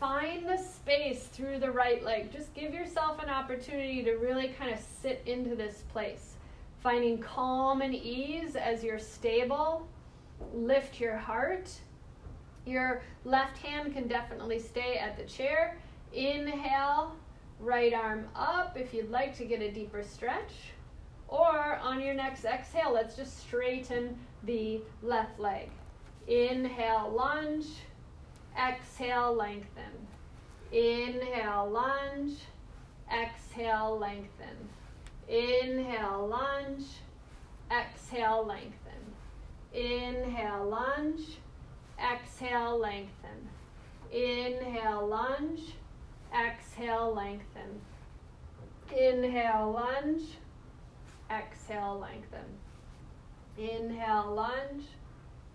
find 0.00 0.48
the 0.48 0.56
space 0.56 1.26
through 1.26 1.58
the 1.58 1.70
right 1.70 2.02
leg. 2.02 2.32
Just 2.32 2.54
give 2.54 2.72
yourself 2.72 3.22
an 3.22 3.28
opportunity 3.28 4.02
to 4.02 4.12
really 4.12 4.48
kind 4.58 4.72
of 4.72 4.80
sit 4.80 5.22
into 5.26 5.54
this 5.54 5.84
place. 5.92 6.36
Finding 6.82 7.18
calm 7.18 7.82
and 7.82 7.94
ease 7.94 8.56
as 8.56 8.82
you're 8.82 8.98
stable. 8.98 9.86
Lift 10.54 10.98
your 10.98 11.18
heart. 11.18 11.70
Your 12.64 13.02
left 13.26 13.58
hand 13.58 13.92
can 13.92 14.08
definitely 14.08 14.58
stay 14.58 14.96
at 14.96 15.18
the 15.18 15.24
chair. 15.24 15.76
Inhale, 16.14 17.14
right 17.60 17.92
arm 17.92 18.26
up 18.34 18.78
if 18.78 18.94
you'd 18.94 19.10
like 19.10 19.36
to 19.36 19.44
get 19.44 19.60
a 19.60 19.70
deeper 19.70 20.02
stretch. 20.02 20.54
Or 21.28 21.76
on 21.82 22.00
your 22.00 22.14
next 22.14 22.46
exhale, 22.46 22.92
let's 22.94 23.16
just 23.16 23.38
straighten 23.38 24.18
the 24.44 24.80
left 25.02 25.38
leg. 25.38 25.68
Inhale, 26.26 27.12
lunge. 27.14 27.66
Exhale, 28.56 29.34
lengthen. 29.34 30.06
Inhale, 30.72 31.70
lunge. 31.70 32.38
Exhale, 33.10 33.98
lengthen. 33.98 34.68
Inhale, 35.28 36.26
lunge. 36.26 37.00
Exhale, 37.70 38.44
lengthen. 38.44 39.14
Inhale, 39.72 40.64
lunge. 40.64 41.38
Exhale, 41.98 42.78
lengthen. 42.78 43.48
Inhale, 44.12 45.06
lunge. 45.06 45.74
Exhale, 46.32 47.14
lengthen. 47.14 47.80
Inhale, 48.92 49.72
lunge 49.72 50.36
exhale, 51.30 51.98
lengthen. 52.00 52.58
Inhale, 53.56 54.34
lunge, 54.34 54.86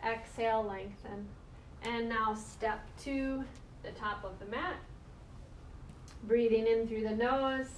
exhale, 0.03 0.63
lengthen. 0.63 1.27
And 1.87 2.09
now 2.09 2.33
step 2.33 2.87
to 3.03 3.43
the 3.83 3.91
top 3.91 4.23
of 4.23 4.39
the 4.39 4.45
mat. 4.45 4.77
Breathing 6.23 6.65
in 6.65 6.87
through 6.87 7.03
the 7.03 7.15
nose 7.15 7.69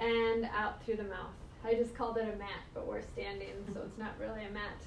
and 0.00 0.48
out 0.56 0.82
through 0.84 0.96
the 0.96 1.04
mouth. 1.04 1.34
I 1.64 1.74
just 1.74 1.94
called 1.94 2.16
it 2.16 2.22
a 2.22 2.38
mat, 2.38 2.62
but 2.72 2.86
we're 2.86 3.02
standing, 3.02 3.52
so 3.72 3.80
it's 3.84 3.98
not 3.98 4.14
really 4.18 4.44
a 4.44 4.50
mat. 4.50 4.82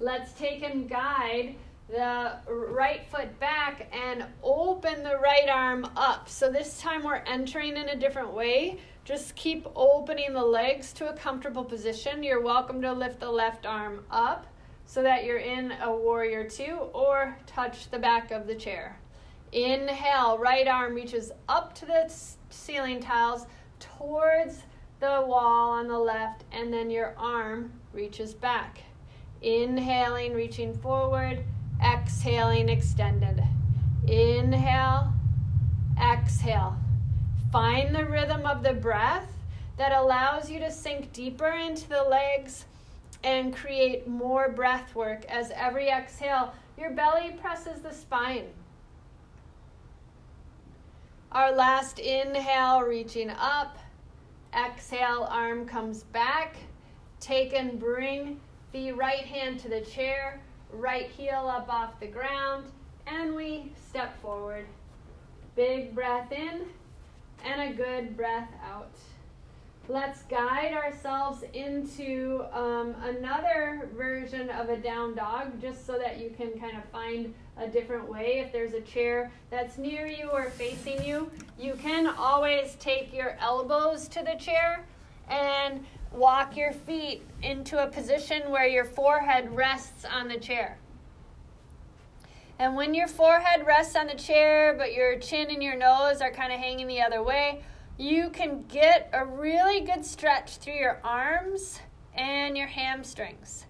Let's 0.00 0.32
take 0.32 0.62
and 0.62 0.88
guide 0.88 1.56
the 1.88 2.38
right 2.46 3.02
foot 3.10 3.38
back 3.38 3.90
and 3.92 4.24
open 4.42 5.02
the 5.02 5.18
right 5.18 5.48
arm 5.48 5.86
up. 5.96 6.28
So 6.28 6.50
this 6.50 6.78
time 6.78 7.04
we're 7.04 7.22
entering 7.26 7.76
in 7.76 7.88
a 7.88 7.96
different 7.96 8.32
way. 8.32 8.78
Just 9.04 9.34
keep 9.36 9.66
opening 9.74 10.32
the 10.32 10.44
legs 10.44 10.92
to 10.94 11.08
a 11.08 11.12
comfortable 11.14 11.64
position. 11.64 12.22
You're 12.22 12.40
welcome 12.40 12.80
to 12.82 12.92
lift 12.92 13.20
the 13.20 13.30
left 13.30 13.66
arm 13.66 14.04
up 14.10 14.46
so 14.92 15.02
that 15.02 15.24
you're 15.24 15.38
in 15.38 15.72
a 15.80 15.90
warrior 15.90 16.44
two 16.44 16.76
or 16.92 17.34
touch 17.46 17.90
the 17.90 17.98
back 17.98 18.30
of 18.30 18.46
the 18.46 18.54
chair. 18.54 18.98
Inhale, 19.50 20.36
right 20.36 20.68
arm 20.68 20.94
reaches 20.94 21.32
up 21.48 21.74
to 21.76 21.86
the 21.86 22.12
ceiling 22.50 23.00
tiles 23.00 23.46
towards 23.80 24.64
the 25.00 25.24
wall 25.26 25.70
on 25.70 25.88
the 25.88 25.98
left, 25.98 26.44
and 26.52 26.70
then 26.70 26.90
your 26.90 27.14
arm 27.16 27.72
reaches 27.94 28.34
back. 28.34 28.80
Inhaling, 29.40 30.34
reaching 30.34 30.76
forward 30.76 31.42
exhaling, 31.82 32.68
extended. 32.68 33.42
Inhale, 34.06 35.14
exhale. 35.98 36.76
Find 37.50 37.94
the 37.94 38.04
rhythm 38.04 38.44
of 38.44 38.62
the 38.62 38.74
breath 38.74 39.32
that 39.78 39.92
allows 39.92 40.50
you 40.50 40.60
to 40.60 40.70
sink 40.70 41.14
deeper 41.14 41.48
into 41.48 41.88
the 41.88 42.02
legs 42.02 42.66
and 43.24 43.54
create 43.54 44.06
more 44.06 44.48
breath 44.48 44.94
work 44.94 45.24
as 45.26 45.52
every 45.54 45.88
exhale, 45.88 46.52
your 46.76 46.90
belly 46.90 47.36
presses 47.40 47.80
the 47.80 47.92
spine. 47.92 48.46
Our 51.30 51.52
last 51.52 51.98
inhale, 51.98 52.80
reaching 52.80 53.30
up. 53.30 53.78
Exhale, 54.54 55.26
arm 55.30 55.66
comes 55.66 56.02
back. 56.02 56.56
Take 57.20 57.54
and 57.54 57.78
bring 57.78 58.40
the 58.72 58.92
right 58.92 59.24
hand 59.24 59.60
to 59.60 59.68
the 59.68 59.80
chair 59.80 60.40
right 60.72 61.08
heel 61.10 61.46
up 61.48 61.72
off 61.72 62.00
the 62.00 62.06
ground, 62.06 62.64
and 63.06 63.34
we 63.34 63.72
step 63.88 64.20
forward. 64.22 64.66
Big 65.54 65.94
breath 65.94 66.32
in 66.32 66.62
and 67.44 67.60
a 67.60 67.74
good 67.74 68.16
breath 68.16 68.48
out. 68.64 68.94
Let's 69.88 70.22
guide 70.22 70.74
ourselves 70.74 71.42
into 71.54 72.44
um, 72.52 72.94
another 73.02 73.88
version 73.96 74.48
of 74.50 74.68
a 74.68 74.76
down 74.76 75.16
dog 75.16 75.60
just 75.60 75.84
so 75.84 75.98
that 75.98 76.20
you 76.20 76.30
can 76.30 76.58
kind 76.58 76.76
of 76.76 76.84
find 76.90 77.34
a 77.56 77.66
different 77.66 78.08
way. 78.08 78.38
If 78.38 78.52
there's 78.52 78.74
a 78.74 78.80
chair 78.80 79.32
that's 79.50 79.78
near 79.78 80.06
you 80.06 80.30
or 80.30 80.50
facing 80.50 81.02
you, 81.02 81.30
you 81.58 81.74
can 81.74 82.06
always 82.06 82.76
take 82.76 83.12
your 83.12 83.36
elbows 83.40 84.06
to 84.08 84.22
the 84.22 84.36
chair 84.38 84.86
and 85.28 85.84
walk 86.12 86.56
your 86.56 86.72
feet 86.72 87.22
into 87.42 87.82
a 87.82 87.88
position 87.88 88.50
where 88.50 88.68
your 88.68 88.84
forehead 88.84 89.54
rests 89.54 90.04
on 90.04 90.28
the 90.28 90.38
chair. 90.38 90.78
And 92.60 92.76
when 92.76 92.94
your 92.94 93.08
forehead 93.08 93.66
rests 93.66 93.96
on 93.96 94.06
the 94.06 94.14
chair, 94.14 94.74
but 94.74 94.94
your 94.94 95.18
chin 95.18 95.50
and 95.50 95.60
your 95.60 95.74
nose 95.74 96.20
are 96.20 96.30
kind 96.30 96.52
of 96.52 96.60
hanging 96.60 96.86
the 96.86 97.02
other 97.02 97.20
way, 97.20 97.64
you 97.98 98.30
can 98.30 98.64
get 98.68 99.10
a 99.12 99.24
really 99.24 99.80
good 99.80 100.04
stretch 100.04 100.56
through 100.56 100.74
your 100.74 101.00
arms 101.04 101.80
and 102.14 102.56
your 102.56 102.66
hamstrings. 102.66 103.66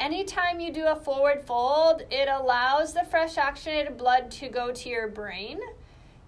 Anytime 0.00 0.60
you 0.60 0.72
do 0.72 0.86
a 0.86 0.96
forward 0.96 1.42
fold, 1.42 2.02
it 2.10 2.28
allows 2.28 2.92
the 2.92 3.04
fresh 3.04 3.38
oxygenated 3.38 3.96
blood 3.96 4.30
to 4.32 4.48
go 4.48 4.72
to 4.72 4.88
your 4.88 5.08
brain. 5.08 5.60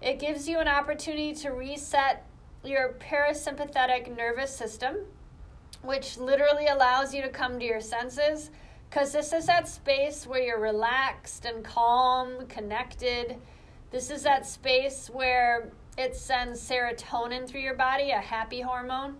It 0.01 0.19
gives 0.19 0.47
you 0.47 0.59
an 0.59 0.67
opportunity 0.67 1.33
to 1.35 1.49
reset 1.49 2.25
your 2.63 2.93
parasympathetic 2.99 4.15
nervous 4.15 4.55
system 4.55 4.97
which 5.85 6.17
literally 6.17 6.67
allows 6.67 7.13
you 7.13 7.21
to 7.21 7.29
come 7.29 7.59
to 7.59 7.65
your 7.65 7.81
senses 7.81 8.49
because 8.89 9.11
this 9.11 9.33
is 9.33 9.45
that 9.45 9.67
space 9.67 10.25
where 10.25 10.41
you're 10.41 10.59
relaxed 10.59 11.45
and 11.45 11.63
calm, 11.63 12.45
connected. 12.47 13.37
This 13.91 14.09
is 14.09 14.23
that 14.23 14.45
space 14.45 15.09
where 15.11 15.71
it 15.97 16.15
sends 16.15 16.59
serotonin 16.59 17.47
through 17.47 17.61
your 17.61 17.75
body, 17.75 18.11
a 18.11 18.19
happy 18.19 18.61
hormone. 18.61 19.17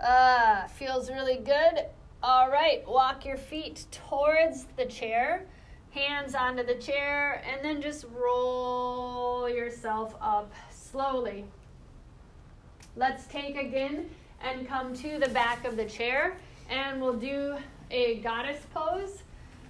Uh, 0.00 0.66
feels 0.68 1.10
really 1.10 1.36
good. 1.36 1.86
All 2.22 2.50
right, 2.50 2.86
walk 2.86 3.24
your 3.24 3.36
feet 3.36 3.86
towards 3.90 4.64
the 4.76 4.86
chair, 4.86 5.46
hands 5.90 6.34
onto 6.34 6.64
the 6.64 6.74
chair, 6.74 7.42
and 7.50 7.64
then 7.64 7.80
just 7.80 8.04
roll 8.14 9.48
yourself 9.48 10.14
up 10.20 10.52
slowly. 10.70 11.44
Let's 12.96 13.26
take 13.26 13.56
again 13.56 14.08
and 14.40 14.68
come 14.68 14.94
to 14.94 15.18
the 15.18 15.28
back 15.30 15.64
of 15.64 15.76
the 15.76 15.84
chair 15.84 16.36
and 16.68 17.00
we'll 17.00 17.14
do 17.14 17.56
a 17.90 18.16
goddess 18.16 18.60
pose. 18.74 19.22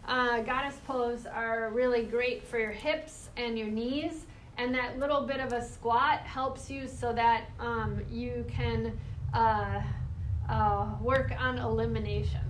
Uh, 0.07 0.41
goddess 0.43 0.79
pose 0.87 1.27
are 1.27 1.70
really 1.72 2.05
great 2.05 2.47
for 2.47 2.59
your 2.59 2.72
hips 2.72 3.31
and 3.37 3.59
your 3.59 3.68
knees 3.68 4.27
and 4.57 4.75
that 4.75 4.99
little 4.99 5.23
bit 5.23 5.41
of 5.41 5.53
a 5.53 5.63
squat 5.63 6.21
helps 6.21 6.71
you 6.71 6.87
so 6.87 7.13
that 7.13 7.51
um, 7.59 8.01
you 8.11 8.45
can 8.49 8.99
uh, 9.33 9.83
uh, 10.49 10.87
work 11.01 11.33
on 11.39 11.59
elimination. 11.59 12.41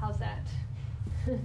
How's 0.00 0.18
that? 0.18 0.46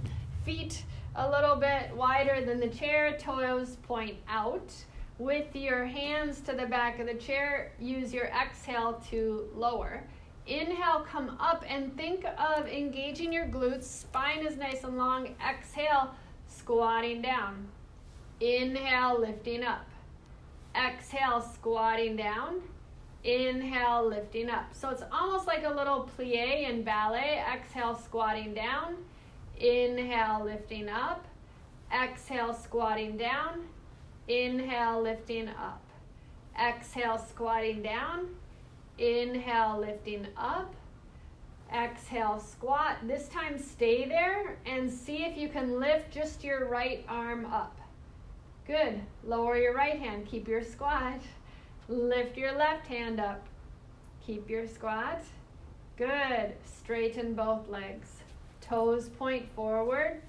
Feet 0.44 0.84
a 1.14 1.30
little 1.30 1.56
bit 1.56 1.94
wider 1.94 2.44
than 2.44 2.60
the 2.60 2.68
chair, 2.68 3.16
toes 3.18 3.76
point 3.82 4.16
out. 4.28 4.72
With 5.18 5.56
your 5.56 5.86
hands 5.86 6.40
to 6.42 6.52
the 6.52 6.66
back 6.66 6.98
of 6.98 7.06
the 7.06 7.14
chair, 7.14 7.72
use 7.80 8.12
your 8.12 8.26
exhale 8.26 9.02
to 9.10 9.48
lower. 9.54 10.04
Inhale, 10.46 11.06
come 11.10 11.36
up 11.40 11.64
and 11.66 11.96
think 11.96 12.24
of 12.38 12.68
engaging 12.68 13.32
your 13.32 13.46
glutes. 13.46 13.84
Spine 13.84 14.46
is 14.46 14.56
nice 14.56 14.84
and 14.84 14.96
long. 14.96 15.34
Exhale, 15.48 16.14
squatting 16.48 17.22
down. 17.22 17.66
Inhale, 18.40 19.18
lifting 19.18 19.64
up. 19.64 19.86
Exhale, 20.76 21.40
squatting 21.40 22.16
down. 22.16 22.62
Inhale, 23.24 24.06
lifting 24.06 24.50
up. 24.50 24.72
So 24.72 24.90
it's 24.90 25.02
almost 25.10 25.46
like 25.46 25.64
a 25.64 25.70
little 25.70 26.08
plie 26.16 26.68
in 26.68 26.82
ballet. 26.82 27.42
Exhale, 27.52 27.94
squatting 27.96 28.54
down. 28.54 28.96
Inhale, 29.58 30.44
lifting 30.44 30.88
up. 30.88 31.26
Exhale, 31.92 32.54
squatting 32.54 33.16
down. 33.16 33.66
Inhale, 34.28 35.02
lifting 35.02 35.48
up. 35.48 35.82
Exhale, 36.58 37.18
squatting 37.18 37.82
down 37.82 38.28
Inhale, 38.98 39.78
lifting 39.80 40.26
up. 40.36 40.74
Exhale, 41.74 42.40
squat. 42.40 42.96
This 43.06 43.28
time, 43.28 43.58
stay 43.58 44.08
there 44.08 44.56
and 44.64 44.90
see 44.90 45.24
if 45.24 45.36
you 45.36 45.48
can 45.48 45.78
lift 45.78 46.10
just 46.12 46.42
your 46.42 46.68
right 46.68 47.04
arm 47.08 47.44
up. 47.46 47.76
Good. 48.66 49.00
Lower 49.24 49.56
your 49.56 49.74
right 49.74 49.98
hand. 49.98 50.26
Keep 50.26 50.48
your 50.48 50.62
squat. 50.62 51.20
Lift 51.88 52.36
your 52.36 52.52
left 52.52 52.86
hand 52.86 53.20
up. 53.20 53.46
Keep 54.26 54.50
your 54.50 54.66
squat. 54.66 55.22
Good. 55.96 56.54
Straighten 56.64 57.34
both 57.34 57.68
legs. 57.68 58.08
Toes 58.60 59.08
point 59.08 59.48
forward. 59.54 60.20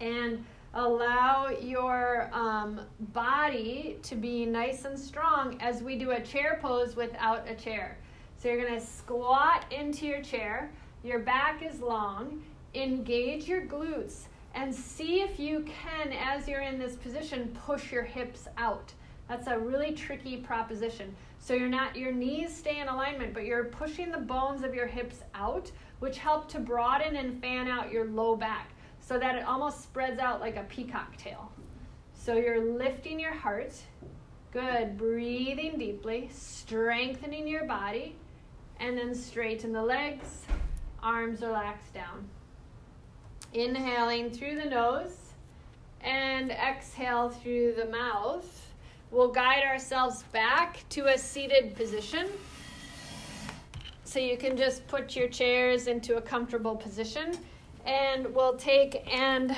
And 0.00 0.44
allow 0.74 1.48
your 1.48 2.30
um, 2.32 2.80
body 3.12 3.98
to 4.02 4.14
be 4.14 4.46
nice 4.46 4.84
and 4.84 4.98
strong 4.98 5.60
as 5.60 5.82
we 5.82 5.96
do 5.96 6.12
a 6.12 6.20
chair 6.20 6.58
pose 6.62 6.96
without 6.96 7.48
a 7.48 7.54
chair. 7.54 7.98
So 8.38 8.48
you're 8.48 8.64
going 8.64 8.80
to 8.80 8.84
squat 8.84 9.64
into 9.70 10.06
your 10.06 10.22
chair, 10.22 10.70
your 11.04 11.20
back 11.20 11.62
is 11.62 11.80
long, 11.80 12.42
engage 12.74 13.46
your 13.46 13.62
glutes, 13.62 14.24
and 14.54 14.74
see 14.74 15.20
if 15.20 15.38
you 15.38 15.64
can, 15.64 16.12
as 16.12 16.46
you're 16.46 16.60
in 16.60 16.78
this 16.78 16.96
position, 16.96 17.56
push 17.66 17.90
your 17.90 18.02
hips 18.02 18.48
out. 18.56 18.92
That's 19.28 19.46
a 19.46 19.58
really 19.58 19.92
tricky 19.92 20.36
proposition. 20.38 21.14
So 21.38 21.54
you're 21.54 21.68
not 21.68 21.96
your 21.96 22.12
knees 22.12 22.54
stay 22.54 22.80
in 22.80 22.88
alignment, 22.88 23.34
but 23.34 23.44
you're 23.44 23.64
pushing 23.64 24.10
the 24.10 24.18
bones 24.18 24.62
of 24.62 24.74
your 24.74 24.86
hips 24.86 25.20
out, 25.34 25.70
which 26.00 26.18
help 26.18 26.48
to 26.50 26.58
broaden 26.58 27.16
and 27.16 27.40
fan 27.40 27.66
out 27.68 27.90
your 27.90 28.06
low 28.06 28.36
back 28.36 28.72
so 29.00 29.18
that 29.18 29.34
it 29.34 29.44
almost 29.44 29.82
spreads 29.82 30.20
out 30.20 30.40
like 30.40 30.56
a 30.56 30.64
peacock 30.64 31.16
tail. 31.16 31.50
So 32.14 32.34
you're 32.34 32.64
lifting 32.76 33.18
your 33.18 33.34
heart. 33.34 33.74
Good. 34.52 34.98
Breathing 34.98 35.78
deeply, 35.78 36.28
strengthening 36.32 37.48
your 37.48 37.64
body, 37.64 38.16
and 38.78 38.96
then 38.96 39.14
straighten 39.14 39.72
the 39.72 39.82
legs. 39.82 40.44
Arms 41.02 41.40
relax 41.40 41.88
down. 41.90 42.28
Inhaling 43.54 44.30
through 44.30 44.56
the 44.56 44.68
nose 44.68 45.16
and 46.00 46.50
exhale 46.50 47.28
through 47.28 47.74
the 47.74 47.86
mouth. 47.86 48.72
We'll 49.10 49.30
guide 49.30 49.62
ourselves 49.62 50.22
back 50.32 50.84
to 50.90 51.06
a 51.06 51.18
seated 51.18 51.76
position. 51.76 52.28
So 54.04 54.18
you 54.18 54.36
can 54.36 54.56
just 54.56 54.86
put 54.88 55.14
your 55.14 55.28
chairs 55.28 55.86
into 55.86 56.16
a 56.16 56.20
comfortable 56.20 56.76
position 56.76 57.32
and 57.84 58.34
we'll 58.34 58.56
take 58.56 59.06
and 59.12 59.54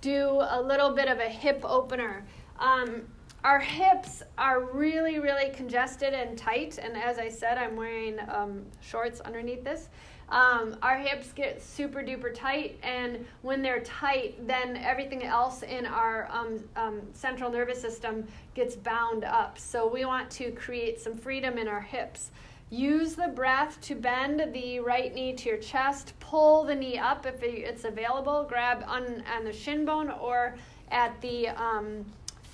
do 0.00 0.40
a 0.50 0.60
little 0.60 0.94
bit 0.94 1.08
of 1.08 1.18
a 1.18 1.28
hip 1.28 1.60
opener. 1.64 2.24
Um, 2.58 3.02
our 3.44 3.60
hips 3.60 4.22
are 4.38 4.64
really, 4.64 5.18
really 5.18 5.50
congested 5.50 6.14
and 6.14 6.36
tight, 6.36 6.78
and 6.78 6.96
as 6.96 7.18
I 7.18 7.28
said, 7.28 7.58
I'm 7.58 7.76
wearing 7.76 8.18
um, 8.28 8.64
shorts 8.80 9.20
underneath 9.20 9.62
this. 9.62 9.88
Um, 10.28 10.76
our 10.82 10.98
hips 10.98 11.32
get 11.32 11.62
super 11.62 12.02
duper 12.02 12.34
tight, 12.34 12.78
and 12.82 13.24
when 13.42 13.62
they're 13.62 13.80
tight, 13.80 14.44
then 14.46 14.76
everything 14.76 15.22
else 15.22 15.62
in 15.62 15.86
our 15.86 16.28
um, 16.32 16.58
um, 16.74 17.00
central 17.12 17.50
nervous 17.50 17.80
system 17.80 18.26
gets 18.54 18.74
bound 18.74 19.24
up. 19.24 19.56
So 19.58 19.86
we 19.86 20.04
want 20.04 20.28
to 20.32 20.50
create 20.52 21.00
some 21.00 21.16
freedom 21.16 21.58
in 21.58 21.68
our 21.68 21.80
hips. 21.80 22.32
Use 22.70 23.14
the 23.14 23.28
breath 23.28 23.80
to 23.82 23.94
bend 23.94 24.52
the 24.52 24.80
right 24.80 25.14
knee 25.14 25.32
to 25.34 25.48
your 25.48 25.58
chest. 25.58 26.14
Pull 26.18 26.64
the 26.64 26.74
knee 26.74 26.98
up 26.98 27.24
if 27.24 27.40
it's 27.44 27.84
available. 27.84 28.44
Grab 28.48 28.84
on, 28.88 29.22
on 29.32 29.44
the 29.44 29.52
shin 29.52 29.84
bone 29.84 30.10
or 30.10 30.56
at 30.90 31.20
the 31.20 31.48
um, 31.50 32.04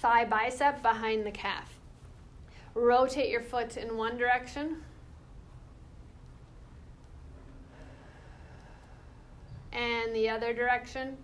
thigh 0.01 0.27
bicep 0.27 0.83
behind 0.83 1.25
the 1.25 1.31
calf. 1.31 1.73
Rotate 2.75 3.31
your 3.31 3.41
foot 3.41 3.79
in 3.79 3.97
one 3.97 4.19
direction. 4.19 4.83
And 9.73 10.15
the 10.15 10.29
other 10.29 10.53
direction. 10.53 11.17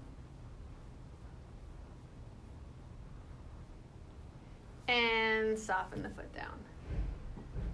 And 4.89 5.59
soften 5.59 6.03
the 6.03 6.09
foot 6.09 6.35
down. 6.35 6.59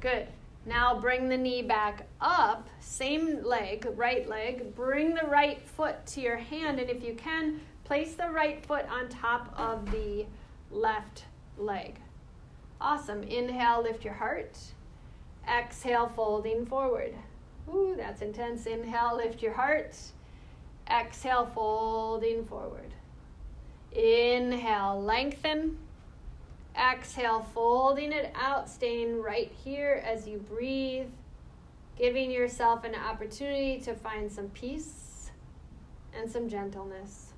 Good. 0.01 0.27
Now 0.67 0.99
bring 0.99 1.29
the 1.29 1.37
knee 1.37 1.63
back 1.63 2.07
up, 2.21 2.69
same 2.81 3.45
leg, 3.45 3.87
right 3.97 4.27
leg. 4.29 4.75
Bring 4.75 5.15
the 5.15 5.27
right 5.27 5.61
foot 5.61 6.05
to 6.07 6.21
your 6.21 6.39
hand, 6.39 6.81
and 6.81 6.89
if 6.89 7.03
you 7.03 7.15
can, 7.15 7.61
place 7.85 8.15
the 8.15 8.31
right 8.31 8.65
foot 8.65 8.87
on 8.91 9.09
top 9.09 9.55
of 9.59 9.91
the 9.91 10.25
left 10.71 11.25
leg. 11.59 11.99
Awesome. 12.81 13.23
Inhale, 13.23 13.83
lift 13.83 14.05
your 14.05 14.15
heart. 14.15 14.59
Exhale, 15.47 16.09
folding 16.09 16.65
forward. 16.65 17.15
Ooh, 17.69 17.95
that's 17.97 18.23
intense. 18.23 18.67
Inhale, 18.67 19.17
lift 19.17 19.43
your 19.43 19.53
heart. 19.53 19.97
Exhale, 20.91 21.51
folding 21.55 22.45
forward. 22.45 22.93
Inhale, 23.93 25.03
lengthen. 25.03 25.79
Exhale, 26.77 27.47
folding 27.55 28.13
it 28.13 28.33
out, 28.35 28.69
staying 28.69 29.23
right 29.23 29.53
here 29.65 30.03
as 30.05 30.27
you 30.27 30.39
breathe, 30.39 31.07
giving 31.97 32.31
yourself 32.31 32.83
an 32.85 32.95
opportunity 32.95 33.79
to 33.81 33.95
find 33.95 34.31
some 34.31 34.49
peace 34.49 35.31
and 36.13 36.31
some 36.31 36.49
gentleness. 36.49 37.34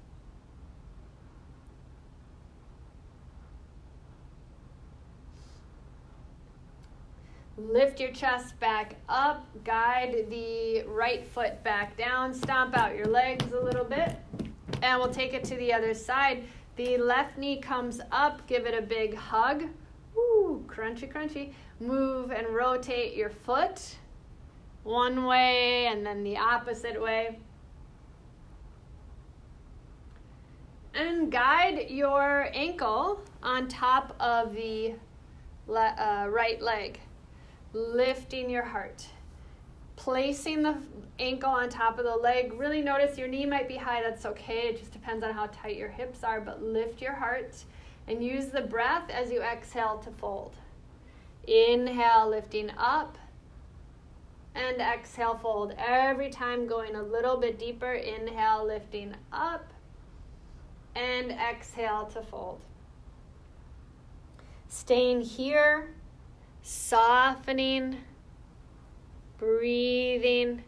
Lift 7.58 8.00
your 8.00 8.10
chest 8.10 8.58
back 8.60 8.96
up, 9.08 9.46
guide 9.64 10.26
the 10.28 10.82
right 10.86 11.26
foot 11.26 11.62
back 11.64 11.96
down, 11.96 12.34
stomp 12.34 12.76
out 12.76 12.94
your 12.94 13.06
legs 13.06 13.50
a 13.50 13.58
little 13.58 13.84
bit, 13.84 14.16
and 14.82 15.00
we'll 15.00 15.10
take 15.10 15.32
it 15.32 15.42
to 15.44 15.56
the 15.56 15.72
other 15.72 15.94
side. 15.94 16.44
The 16.76 16.98
left 16.98 17.38
knee 17.38 17.58
comes 17.58 18.00
up, 18.12 18.46
give 18.46 18.66
it 18.66 18.74
a 18.76 18.82
big 18.82 19.14
hug. 19.14 19.64
Ooh, 20.16 20.64
crunchy, 20.68 21.10
crunchy. 21.10 21.52
Move 21.80 22.30
and 22.30 22.48
rotate 22.48 23.16
your 23.16 23.30
foot 23.30 23.96
one 24.84 25.24
way 25.24 25.86
and 25.86 26.04
then 26.04 26.22
the 26.22 26.36
opposite 26.36 27.00
way. 27.00 27.38
And 30.94 31.32
guide 31.32 31.90
your 31.90 32.50
ankle 32.54 33.20
on 33.42 33.68
top 33.68 34.14
of 34.20 34.54
the 34.54 34.94
le- 35.66 35.96
uh, 35.98 36.28
right 36.28 36.60
leg, 36.62 37.00
lifting 37.76 38.48
your 38.48 38.64
heart 38.64 39.06
placing 39.96 40.62
the 40.62 40.76
ankle 41.18 41.50
on 41.50 41.68
top 41.68 41.98
of 41.98 42.04
the 42.04 42.14
leg. 42.14 42.52
Really 42.52 42.82
notice 42.82 43.18
your 43.18 43.28
knee 43.28 43.46
might 43.46 43.66
be 43.66 43.76
high, 43.76 44.02
that's 44.02 44.24
okay. 44.26 44.68
It 44.68 44.78
just 44.78 44.92
depends 44.92 45.24
on 45.24 45.32
how 45.32 45.46
tight 45.46 45.76
your 45.76 45.88
hips 45.88 46.22
are, 46.22 46.40
but 46.40 46.62
lift 46.62 47.02
your 47.02 47.14
heart 47.14 47.56
and 48.06 48.22
use 48.22 48.46
the 48.46 48.60
breath 48.60 49.10
as 49.10 49.30
you 49.30 49.42
exhale 49.42 49.98
to 50.04 50.10
fold. 50.10 50.54
Inhale, 51.48 52.28
lifting 52.28 52.70
up, 52.78 53.18
and 54.54 54.80
exhale, 54.80 55.36
fold. 55.36 55.74
Every 55.76 56.30
time 56.30 56.66
going 56.66 56.94
a 56.94 57.02
little 57.02 57.36
bit 57.36 57.58
deeper. 57.58 57.92
Inhale, 57.92 58.66
lifting 58.66 59.14
up, 59.32 59.72
and 60.94 61.30
exhale 61.30 62.06
to 62.14 62.22
fold. 62.22 62.60
Staying 64.68 65.20
here, 65.20 65.94
softening 66.66 67.96
breathing. 69.38 70.64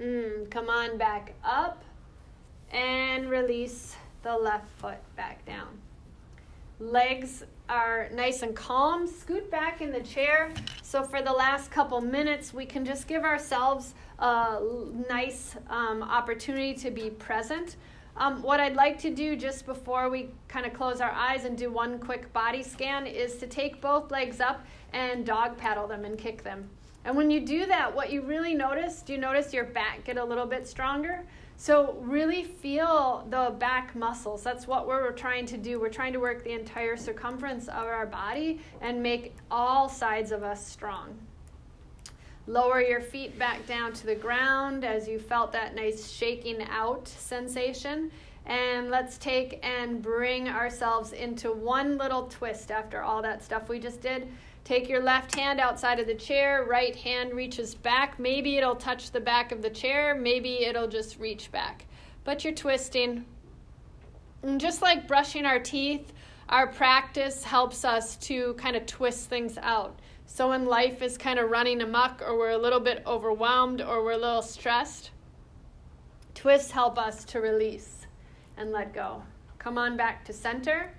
Mm, 0.00 0.50
come 0.50 0.68
on 0.68 0.98
back 0.98 1.34
up 1.44 1.84
and 2.72 3.30
release 3.30 3.94
the 4.24 4.36
left 4.36 4.68
foot 4.78 4.98
back 5.14 5.46
down. 5.46 5.78
Legs 6.80 7.44
are 7.68 8.08
nice 8.12 8.42
and 8.42 8.56
calm. 8.56 9.06
Scoot 9.06 9.48
back 9.48 9.80
in 9.80 9.92
the 9.92 10.00
chair. 10.00 10.52
So, 10.82 11.04
for 11.04 11.22
the 11.22 11.32
last 11.32 11.70
couple 11.70 12.00
minutes, 12.00 12.52
we 12.52 12.66
can 12.66 12.84
just 12.84 13.06
give 13.06 13.22
ourselves 13.22 13.94
a 14.18 14.58
nice 15.08 15.54
um, 15.70 16.02
opportunity 16.02 16.74
to 16.74 16.90
be 16.90 17.10
present. 17.10 17.76
Um, 18.16 18.42
what 18.42 18.60
I'd 18.60 18.76
like 18.76 18.98
to 19.00 19.10
do 19.10 19.34
just 19.34 19.66
before 19.66 20.08
we 20.08 20.28
kind 20.46 20.66
of 20.66 20.72
close 20.72 21.00
our 21.00 21.10
eyes 21.10 21.44
and 21.44 21.58
do 21.58 21.70
one 21.70 21.98
quick 21.98 22.32
body 22.32 22.62
scan 22.62 23.06
is 23.06 23.36
to 23.38 23.46
take 23.48 23.80
both 23.80 24.12
legs 24.12 24.40
up 24.40 24.64
and 24.92 25.26
dog 25.26 25.56
paddle 25.56 25.88
them 25.88 26.04
and 26.04 26.16
kick 26.16 26.44
them. 26.44 26.68
And 27.04 27.16
when 27.16 27.30
you 27.30 27.40
do 27.40 27.66
that, 27.66 27.94
what 27.94 28.12
you 28.12 28.22
really 28.22 28.54
notice, 28.54 29.02
do 29.02 29.12
you 29.12 29.18
notice 29.18 29.52
your 29.52 29.64
back 29.64 30.04
get 30.04 30.16
a 30.16 30.24
little 30.24 30.46
bit 30.46 30.66
stronger? 30.66 31.24
So, 31.56 31.96
really 32.00 32.42
feel 32.42 33.26
the 33.30 33.54
back 33.58 33.94
muscles. 33.94 34.42
That's 34.42 34.66
what 34.66 34.88
we're 34.88 35.12
trying 35.12 35.46
to 35.46 35.56
do. 35.56 35.78
We're 35.78 35.88
trying 35.88 36.12
to 36.14 36.18
work 36.18 36.42
the 36.42 36.52
entire 36.52 36.96
circumference 36.96 37.68
of 37.68 37.84
our 37.86 38.06
body 38.06 38.60
and 38.80 39.00
make 39.00 39.36
all 39.52 39.88
sides 39.88 40.32
of 40.32 40.42
us 40.42 40.66
strong. 40.66 41.16
Lower 42.46 42.82
your 42.82 43.00
feet 43.00 43.38
back 43.38 43.66
down 43.66 43.94
to 43.94 44.06
the 44.06 44.14
ground 44.14 44.84
as 44.84 45.08
you 45.08 45.18
felt 45.18 45.52
that 45.52 45.74
nice 45.74 46.10
shaking 46.10 46.62
out 46.68 47.08
sensation. 47.08 48.10
And 48.44 48.90
let's 48.90 49.16
take 49.16 49.58
and 49.62 50.02
bring 50.02 50.50
ourselves 50.50 51.12
into 51.12 51.52
one 51.52 51.96
little 51.96 52.26
twist 52.26 52.70
after 52.70 53.02
all 53.02 53.22
that 53.22 53.42
stuff 53.42 53.70
we 53.70 53.78
just 53.78 54.02
did. 54.02 54.28
Take 54.64 54.88
your 54.88 55.02
left 55.02 55.34
hand 55.34 55.58
outside 55.58 55.98
of 55.98 56.06
the 56.06 56.14
chair, 56.14 56.64
right 56.68 56.94
hand 56.94 57.32
reaches 57.32 57.74
back. 57.74 58.18
Maybe 58.18 58.58
it'll 58.58 58.76
touch 58.76 59.10
the 59.10 59.20
back 59.20 59.50
of 59.50 59.62
the 59.62 59.70
chair, 59.70 60.14
maybe 60.14 60.64
it'll 60.64 60.88
just 60.88 61.18
reach 61.18 61.50
back. 61.50 61.86
But 62.24 62.44
you're 62.44 62.54
twisting. 62.54 63.24
And 64.42 64.60
just 64.60 64.82
like 64.82 65.08
brushing 65.08 65.46
our 65.46 65.58
teeth, 65.58 66.12
our 66.50 66.66
practice 66.66 67.44
helps 67.44 67.84
us 67.84 68.16
to 68.16 68.52
kind 68.54 68.76
of 68.76 68.84
twist 68.84 69.30
things 69.30 69.56
out. 69.58 69.98
So 70.26 70.48
when 70.48 70.66
life 70.66 71.02
is 71.02 71.16
kind 71.16 71.38
of 71.38 71.50
running 71.50 71.80
amok, 71.80 72.22
or 72.26 72.36
we're 72.36 72.50
a 72.50 72.58
little 72.58 72.80
bit 72.80 73.02
overwhelmed, 73.06 73.80
or 73.80 74.02
we're 74.02 74.12
a 74.12 74.18
little 74.18 74.42
stressed, 74.42 75.10
twists 76.34 76.72
help 76.72 76.98
us 76.98 77.24
to 77.26 77.40
release 77.40 78.06
and 78.56 78.72
let 78.72 78.92
go. 78.92 79.22
Come 79.58 79.78
on 79.78 79.96
back 79.96 80.24
to 80.24 80.32
center. 80.32 80.92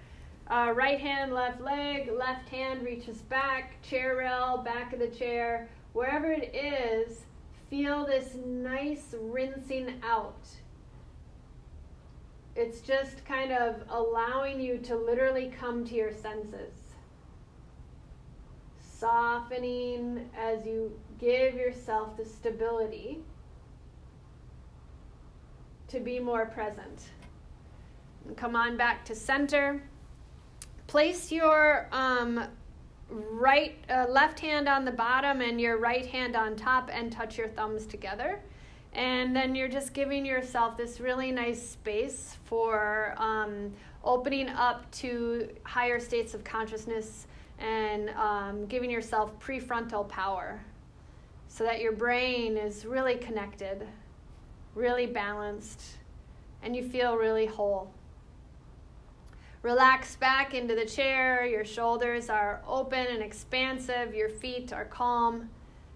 Uh, 0.47 0.71
right 0.75 0.99
hand, 0.99 1.33
left 1.33 1.59
leg, 1.59 2.11
left 2.11 2.47
hand 2.49 2.83
reaches 2.85 3.21
back, 3.23 3.81
chair 3.81 4.15
rail, 4.15 4.61
back 4.63 4.93
of 4.93 4.99
the 4.99 5.07
chair, 5.07 5.67
wherever 5.93 6.31
it 6.31 6.53
is, 6.55 7.25
feel 7.69 8.05
this 8.05 8.35
nice 8.45 9.15
rinsing 9.19 9.95
out. 10.03 10.47
It's 12.55 12.79
just 12.79 13.25
kind 13.25 13.51
of 13.51 13.83
allowing 13.89 14.61
you 14.61 14.77
to 14.79 14.95
literally 14.95 15.51
come 15.59 15.83
to 15.85 15.95
your 15.95 16.13
senses 16.13 16.84
softening 18.99 20.29
as 20.37 20.65
you 20.65 20.91
give 21.19 21.55
yourself 21.55 22.15
the 22.17 22.25
stability 22.25 23.19
to 25.87 25.99
be 25.99 26.19
more 26.19 26.45
present. 26.45 27.09
And 28.25 28.35
come 28.35 28.55
on 28.55 28.77
back 28.77 29.05
to 29.05 29.15
center. 29.15 29.81
Place 30.87 31.31
your 31.31 31.87
um, 31.91 32.47
right 33.09 33.77
uh, 33.89 34.05
left 34.09 34.39
hand 34.39 34.67
on 34.67 34.85
the 34.85 34.91
bottom 34.91 35.41
and 35.41 35.59
your 35.59 35.77
right 35.77 36.05
hand 36.05 36.35
on 36.35 36.55
top 36.55 36.89
and 36.91 37.11
touch 37.11 37.37
your 37.37 37.47
thumbs 37.49 37.85
together. 37.85 38.39
And 38.93 39.35
then 39.35 39.55
you're 39.55 39.67
just 39.67 39.93
giving 39.93 40.25
yourself 40.25 40.77
this 40.77 40.99
really 40.99 41.31
nice 41.31 41.61
space 41.61 42.37
for 42.45 43.13
um, 43.17 43.73
opening 44.03 44.47
up 44.49 44.89
to 44.91 45.49
higher 45.63 45.99
states 45.99 46.33
of 46.33 46.43
consciousness 46.43 47.27
and 47.59 48.09
um, 48.11 48.65
giving 48.65 48.89
yourself 48.89 49.39
prefrontal 49.39 50.07
power 50.07 50.61
so 51.47 51.63
that 51.63 51.81
your 51.81 51.93
brain 51.93 52.57
is 52.57 52.85
really 52.85 53.15
connected, 53.15 53.87
really 54.73 55.05
balanced, 55.05 55.97
and 56.61 56.75
you 56.75 56.83
feel 56.83 57.15
really 57.15 57.45
whole. 57.45 57.91
Relax 59.61 60.15
back 60.17 60.53
into 60.53 60.75
the 60.75 60.85
chair. 60.85 61.45
Your 61.45 61.65
shoulders 61.65 62.29
are 62.29 62.61
open 62.67 63.07
and 63.07 63.23
expansive. 63.23 64.13
Your 64.13 64.29
feet 64.29 64.71
are 64.71 64.85
calm. 64.85 65.49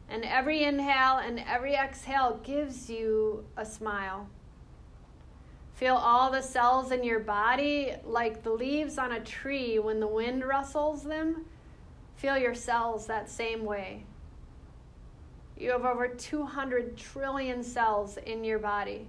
And 0.09 0.23
every 0.25 0.63
inhale 0.63 1.17
and 1.17 1.39
every 1.47 1.75
exhale 1.75 2.39
gives 2.43 2.89
you 2.89 3.45
a 3.57 3.65
smile. 3.65 4.27
Feel 5.79 5.95
all 5.95 6.29
the 6.29 6.41
cells 6.41 6.91
in 6.91 7.05
your 7.05 7.21
body 7.21 7.93
like 8.03 8.43
the 8.43 8.49
leaves 8.49 8.97
on 8.97 9.13
a 9.13 9.21
tree 9.21 9.79
when 9.79 10.01
the 10.01 10.07
wind 10.07 10.43
rustles 10.43 11.03
them. 11.03 11.45
Feel 12.17 12.37
your 12.37 12.53
cells 12.53 13.07
that 13.07 13.29
same 13.29 13.63
way. 13.63 14.03
You 15.57 15.71
have 15.71 15.85
over 15.85 16.09
200 16.09 16.97
trillion 16.97 17.63
cells 17.63 18.17
in 18.17 18.43
your 18.43 18.59
body. 18.59 19.07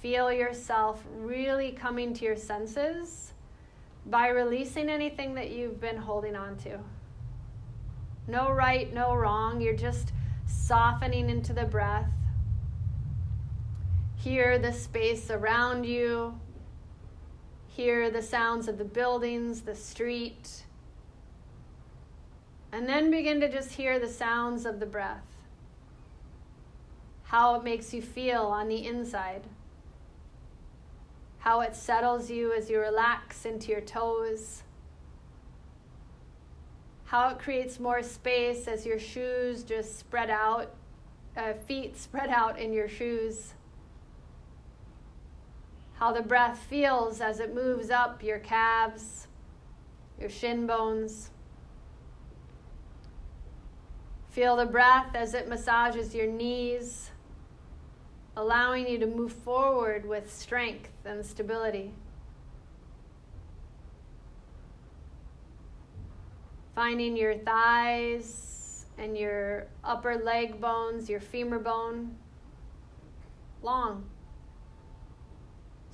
Feel 0.00 0.32
yourself 0.32 1.04
really 1.18 1.72
coming 1.72 2.14
to 2.14 2.24
your 2.24 2.36
senses 2.36 3.34
by 4.06 4.28
releasing 4.28 4.88
anything 4.88 5.34
that 5.34 5.50
you've 5.50 5.82
been 5.82 5.98
holding 5.98 6.34
on 6.34 6.56
to. 6.60 6.78
No 8.26 8.52
right, 8.52 8.90
no 8.94 9.14
wrong. 9.14 9.60
You're 9.60 9.76
just 9.76 10.12
softening 10.46 11.28
into 11.28 11.52
the 11.52 11.66
breath. 11.66 12.08
Hear 14.28 14.58
the 14.58 14.74
space 14.74 15.30
around 15.30 15.84
you. 15.84 16.38
Hear 17.66 18.10
the 18.10 18.20
sounds 18.20 18.68
of 18.68 18.76
the 18.76 18.84
buildings, 18.84 19.62
the 19.62 19.74
street. 19.74 20.64
And 22.70 22.86
then 22.86 23.10
begin 23.10 23.40
to 23.40 23.50
just 23.50 23.72
hear 23.72 23.98
the 23.98 24.06
sounds 24.06 24.66
of 24.66 24.80
the 24.80 24.84
breath. 24.86 25.24
How 27.22 27.54
it 27.54 27.64
makes 27.64 27.94
you 27.94 28.02
feel 28.02 28.42
on 28.42 28.68
the 28.68 28.86
inside. 28.86 29.44
How 31.38 31.62
it 31.62 31.74
settles 31.74 32.30
you 32.30 32.52
as 32.52 32.68
you 32.68 32.80
relax 32.80 33.46
into 33.46 33.72
your 33.72 33.80
toes 33.80 34.62
how 37.04 37.30
it 37.30 37.38
creates 37.38 37.80
more 37.80 38.02
space 38.02 38.68
as 38.68 38.84
your 38.84 38.98
shoes 38.98 39.62
just 39.62 39.98
spread 39.98 40.28
out, 40.28 40.74
uh, 41.38 41.54
feet 41.66 41.96
spread 41.96 42.28
out 42.28 42.58
in 42.58 42.70
your 42.70 42.86
shoes. 42.86 43.54
How 45.98 46.12
the 46.12 46.22
breath 46.22 46.60
feels 46.70 47.20
as 47.20 47.40
it 47.40 47.52
moves 47.52 47.90
up 47.90 48.22
your 48.22 48.38
calves, 48.38 49.26
your 50.20 50.30
shin 50.30 50.64
bones. 50.64 51.30
Feel 54.28 54.54
the 54.54 54.66
breath 54.66 55.16
as 55.16 55.34
it 55.34 55.48
massages 55.48 56.14
your 56.14 56.28
knees, 56.28 57.10
allowing 58.36 58.86
you 58.86 58.98
to 59.00 59.06
move 59.06 59.32
forward 59.32 60.06
with 60.06 60.32
strength 60.32 60.92
and 61.04 61.26
stability. 61.26 61.92
Finding 66.76 67.16
your 67.16 67.38
thighs 67.38 68.86
and 68.98 69.18
your 69.18 69.66
upper 69.82 70.14
leg 70.14 70.60
bones, 70.60 71.10
your 71.10 71.18
femur 71.18 71.58
bone, 71.58 72.14
long, 73.64 74.04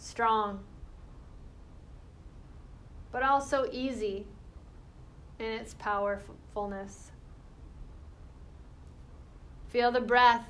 strong, 0.05 0.63
but 3.11 3.23
also 3.23 3.69
easy 3.73 4.27
in 5.39 5.47
its 5.47 5.75
powerfulness. 5.75 7.11
Feel 9.69 9.91
the 9.91 10.01
breath 10.01 10.47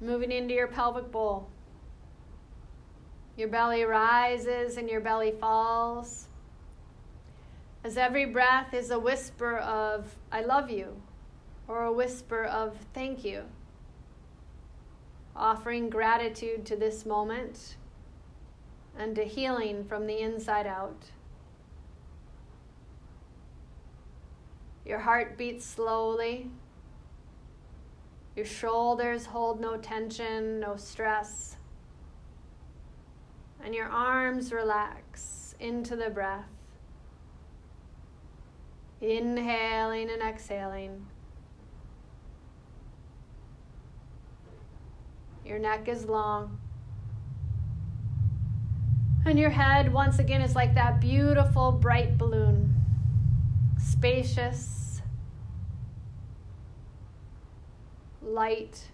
moving 0.00 0.32
into 0.32 0.54
your 0.54 0.66
pelvic 0.66 1.10
bowl. 1.10 1.48
Your 3.36 3.48
belly 3.48 3.84
rises 3.84 4.76
and 4.76 4.88
your 4.88 5.00
belly 5.00 5.32
falls 5.32 6.26
as 7.82 7.96
every 7.96 8.26
breath 8.26 8.74
is 8.74 8.90
a 8.90 8.98
whisper 8.98 9.56
of, 9.56 10.14
I 10.30 10.42
love 10.42 10.70
you, 10.70 11.00
or 11.66 11.84
a 11.84 11.92
whisper 11.92 12.44
of, 12.44 12.76
thank 12.92 13.24
you. 13.24 13.44
Offering 15.34 15.88
gratitude 15.88 16.66
to 16.66 16.76
this 16.76 17.06
moment 17.06 17.76
and 19.00 19.16
to 19.16 19.24
healing 19.24 19.82
from 19.82 20.06
the 20.06 20.18
inside 20.18 20.66
out. 20.66 21.06
Your 24.84 24.98
heart 24.98 25.38
beats 25.38 25.64
slowly. 25.64 26.50
Your 28.36 28.44
shoulders 28.44 29.24
hold 29.24 29.58
no 29.58 29.78
tension, 29.78 30.60
no 30.60 30.76
stress. 30.76 31.56
And 33.64 33.74
your 33.74 33.88
arms 33.88 34.52
relax 34.52 35.54
into 35.58 35.96
the 35.96 36.10
breath. 36.10 36.44
Inhaling 39.00 40.10
and 40.10 40.20
exhaling. 40.20 41.06
Your 45.46 45.58
neck 45.58 45.88
is 45.88 46.04
long. 46.04 46.58
And 49.30 49.38
your 49.38 49.50
head, 49.50 49.92
once 49.92 50.18
again, 50.18 50.40
is 50.40 50.56
like 50.56 50.74
that 50.74 51.00
beautiful 51.00 51.70
bright 51.70 52.18
balloon, 52.18 52.74
spacious, 53.78 55.00
light, 58.20 58.88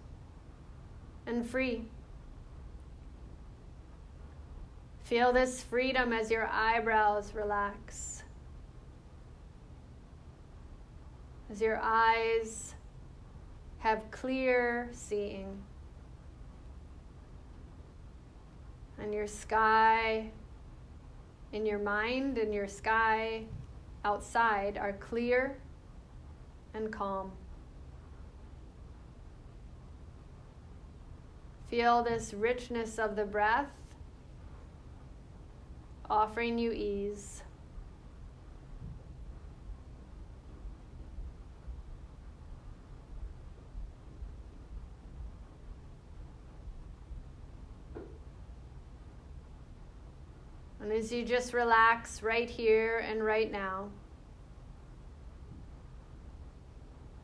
and 1.25 1.49
free. 1.49 1.87
Feel 5.05 5.33
this 5.33 5.63
freedom 5.63 6.13
as 6.13 6.31
your 6.31 6.47
eyebrows 6.49 7.33
relax. 7.35 8.23
as 11.51 11.63
your 11.63 11.81
eyes 11.83 12.75
have 13.79 14.11
clear 14.11 14.91
seeing. 14.93 15.63
And 18.99 19.13
your 19.15 19.27
sky 19.27 20.31
in 21.53 21.67
your 21.67 21.79
mind 21.79 22.39
and 22.39 22.53
your 22.53 22.69
sky 22.69 23.45
outside 24.05 24.79
are 24.79 24.93
clear 24.95 25.59
and 26.75 26.93
calm. 26.93 27.33
Feel 31.69 32.03
this 32.03 32.33
richness 32.33 32.99
of 32.99 33.17
the 33.17 33.25
breath 33.25 33.71
offering 36.09 36.59
you 36.59 36.73
ease. 36.73 37.43
And 50.87 50.95
as 50.95 51.11
you 51.11 51.25
just 51.25 51.53
relax 51.53 52.23
right 52.23 52.49
here 52.49 53.05
and 53.11 53.25
right 53.25 53.51
now, 53.51 53.89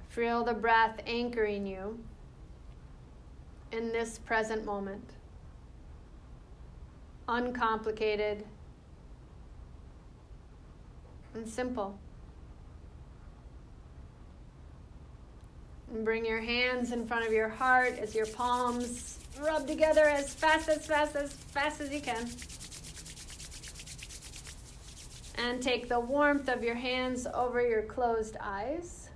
feel 0.08 0.42
the 0.42 0.52
breath 0.52 0.98
anchoring 1.06 1.64
you 1.64 1.96
in 3.70 3.92
this 3.92 4.18
present 4.18 4.64
moment. 4.64 5.10
Uncomplicated 7.28 8.44
and 11.32 11.48
simple. 11.48 11.96
And 15.94 16.04
bring 16.04 16.26
your 16.26 16.40
hands 16.40 16.90
in 16.90 17.06
front 17.06 17.24
of 17.24 17.32
your 17.32 17.48
heart 17.48 17.96
as 18.00 18.12
your 18.12 18.26
palms 18.26 19.20
rub 19.40 19.68
together 19.68 20.08
as 20.08 20.34
fast, 20.34 20.68
as 20.68 20.84
fast, 20.84 21.14
as 21.14 21.32
fast 21.32 21.80
as 21.80 21.92
you 21.92 22.00
can. 22.00 22.28
And 25.36 25.62
take 25.62 25.88
the 25.88 26.00
warmth 26.00 26.48
of 26.48 26.62
your 26.62 26.74
hands 26.74 27.26
over 27.32 27.66
your 27.66 27.82
closed 27.82 28.36
eyes. 28.40 29.08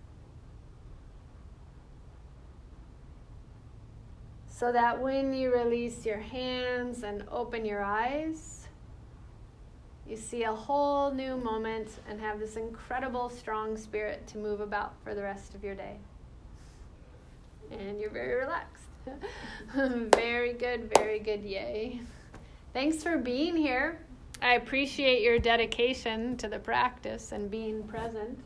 So 4.49 4.73
that 4.73 5.01
when 5.01 5.35
you 5.35 5.53
release 5.53 6.07
your 6.07 6.19
hands 6.19 7.03
and 7.03 7.25
open 7.31 7.67
your 7.67 7.83
eyes, 7.83 8.67
you 10.09 10.17
see 10.17 10.45
a 10.45 10.55
whole 10.55 11.11
new 11.11 11.37
moment 11.37 11.99
and 12.09 12.21
have 12.21 12.39
this 12.39 12.57
incredible, 12.57 13.29
strong 13.29 13.77
spirit 13.77 14.27
to 14.29 14.39
move 14.39 14.61
about 14.61 14.95
for 15.03 15.15
the 15.15 15.23
rest 15.23 15.55
of 15.55 15.65
your 15.65 15.75
day. 15.75 15.97
And 17.73 18.01
you're 18.01 18.11
very 18.11 18.37
relaxed. 18.37 18.85
very 19.75 20.53
good, 20.53 20.91
very 20.97 21.19
good. 21.19 21.43
Yay. 21.43 22.01
Thanks 22.73 23.03
for 23.03 23.19
being 23.19 23.57
here. 23.57 23.99
I 24.43 24.55
appreciate 24.55 25.23
your 25.23 25.39
dedication 25.39 26.37
to 26.39 26.49
the 26.49 26.59
practice 26.59 27.33
and 27.33 27.51
being 27.51 27.85
present. 27.85 28.39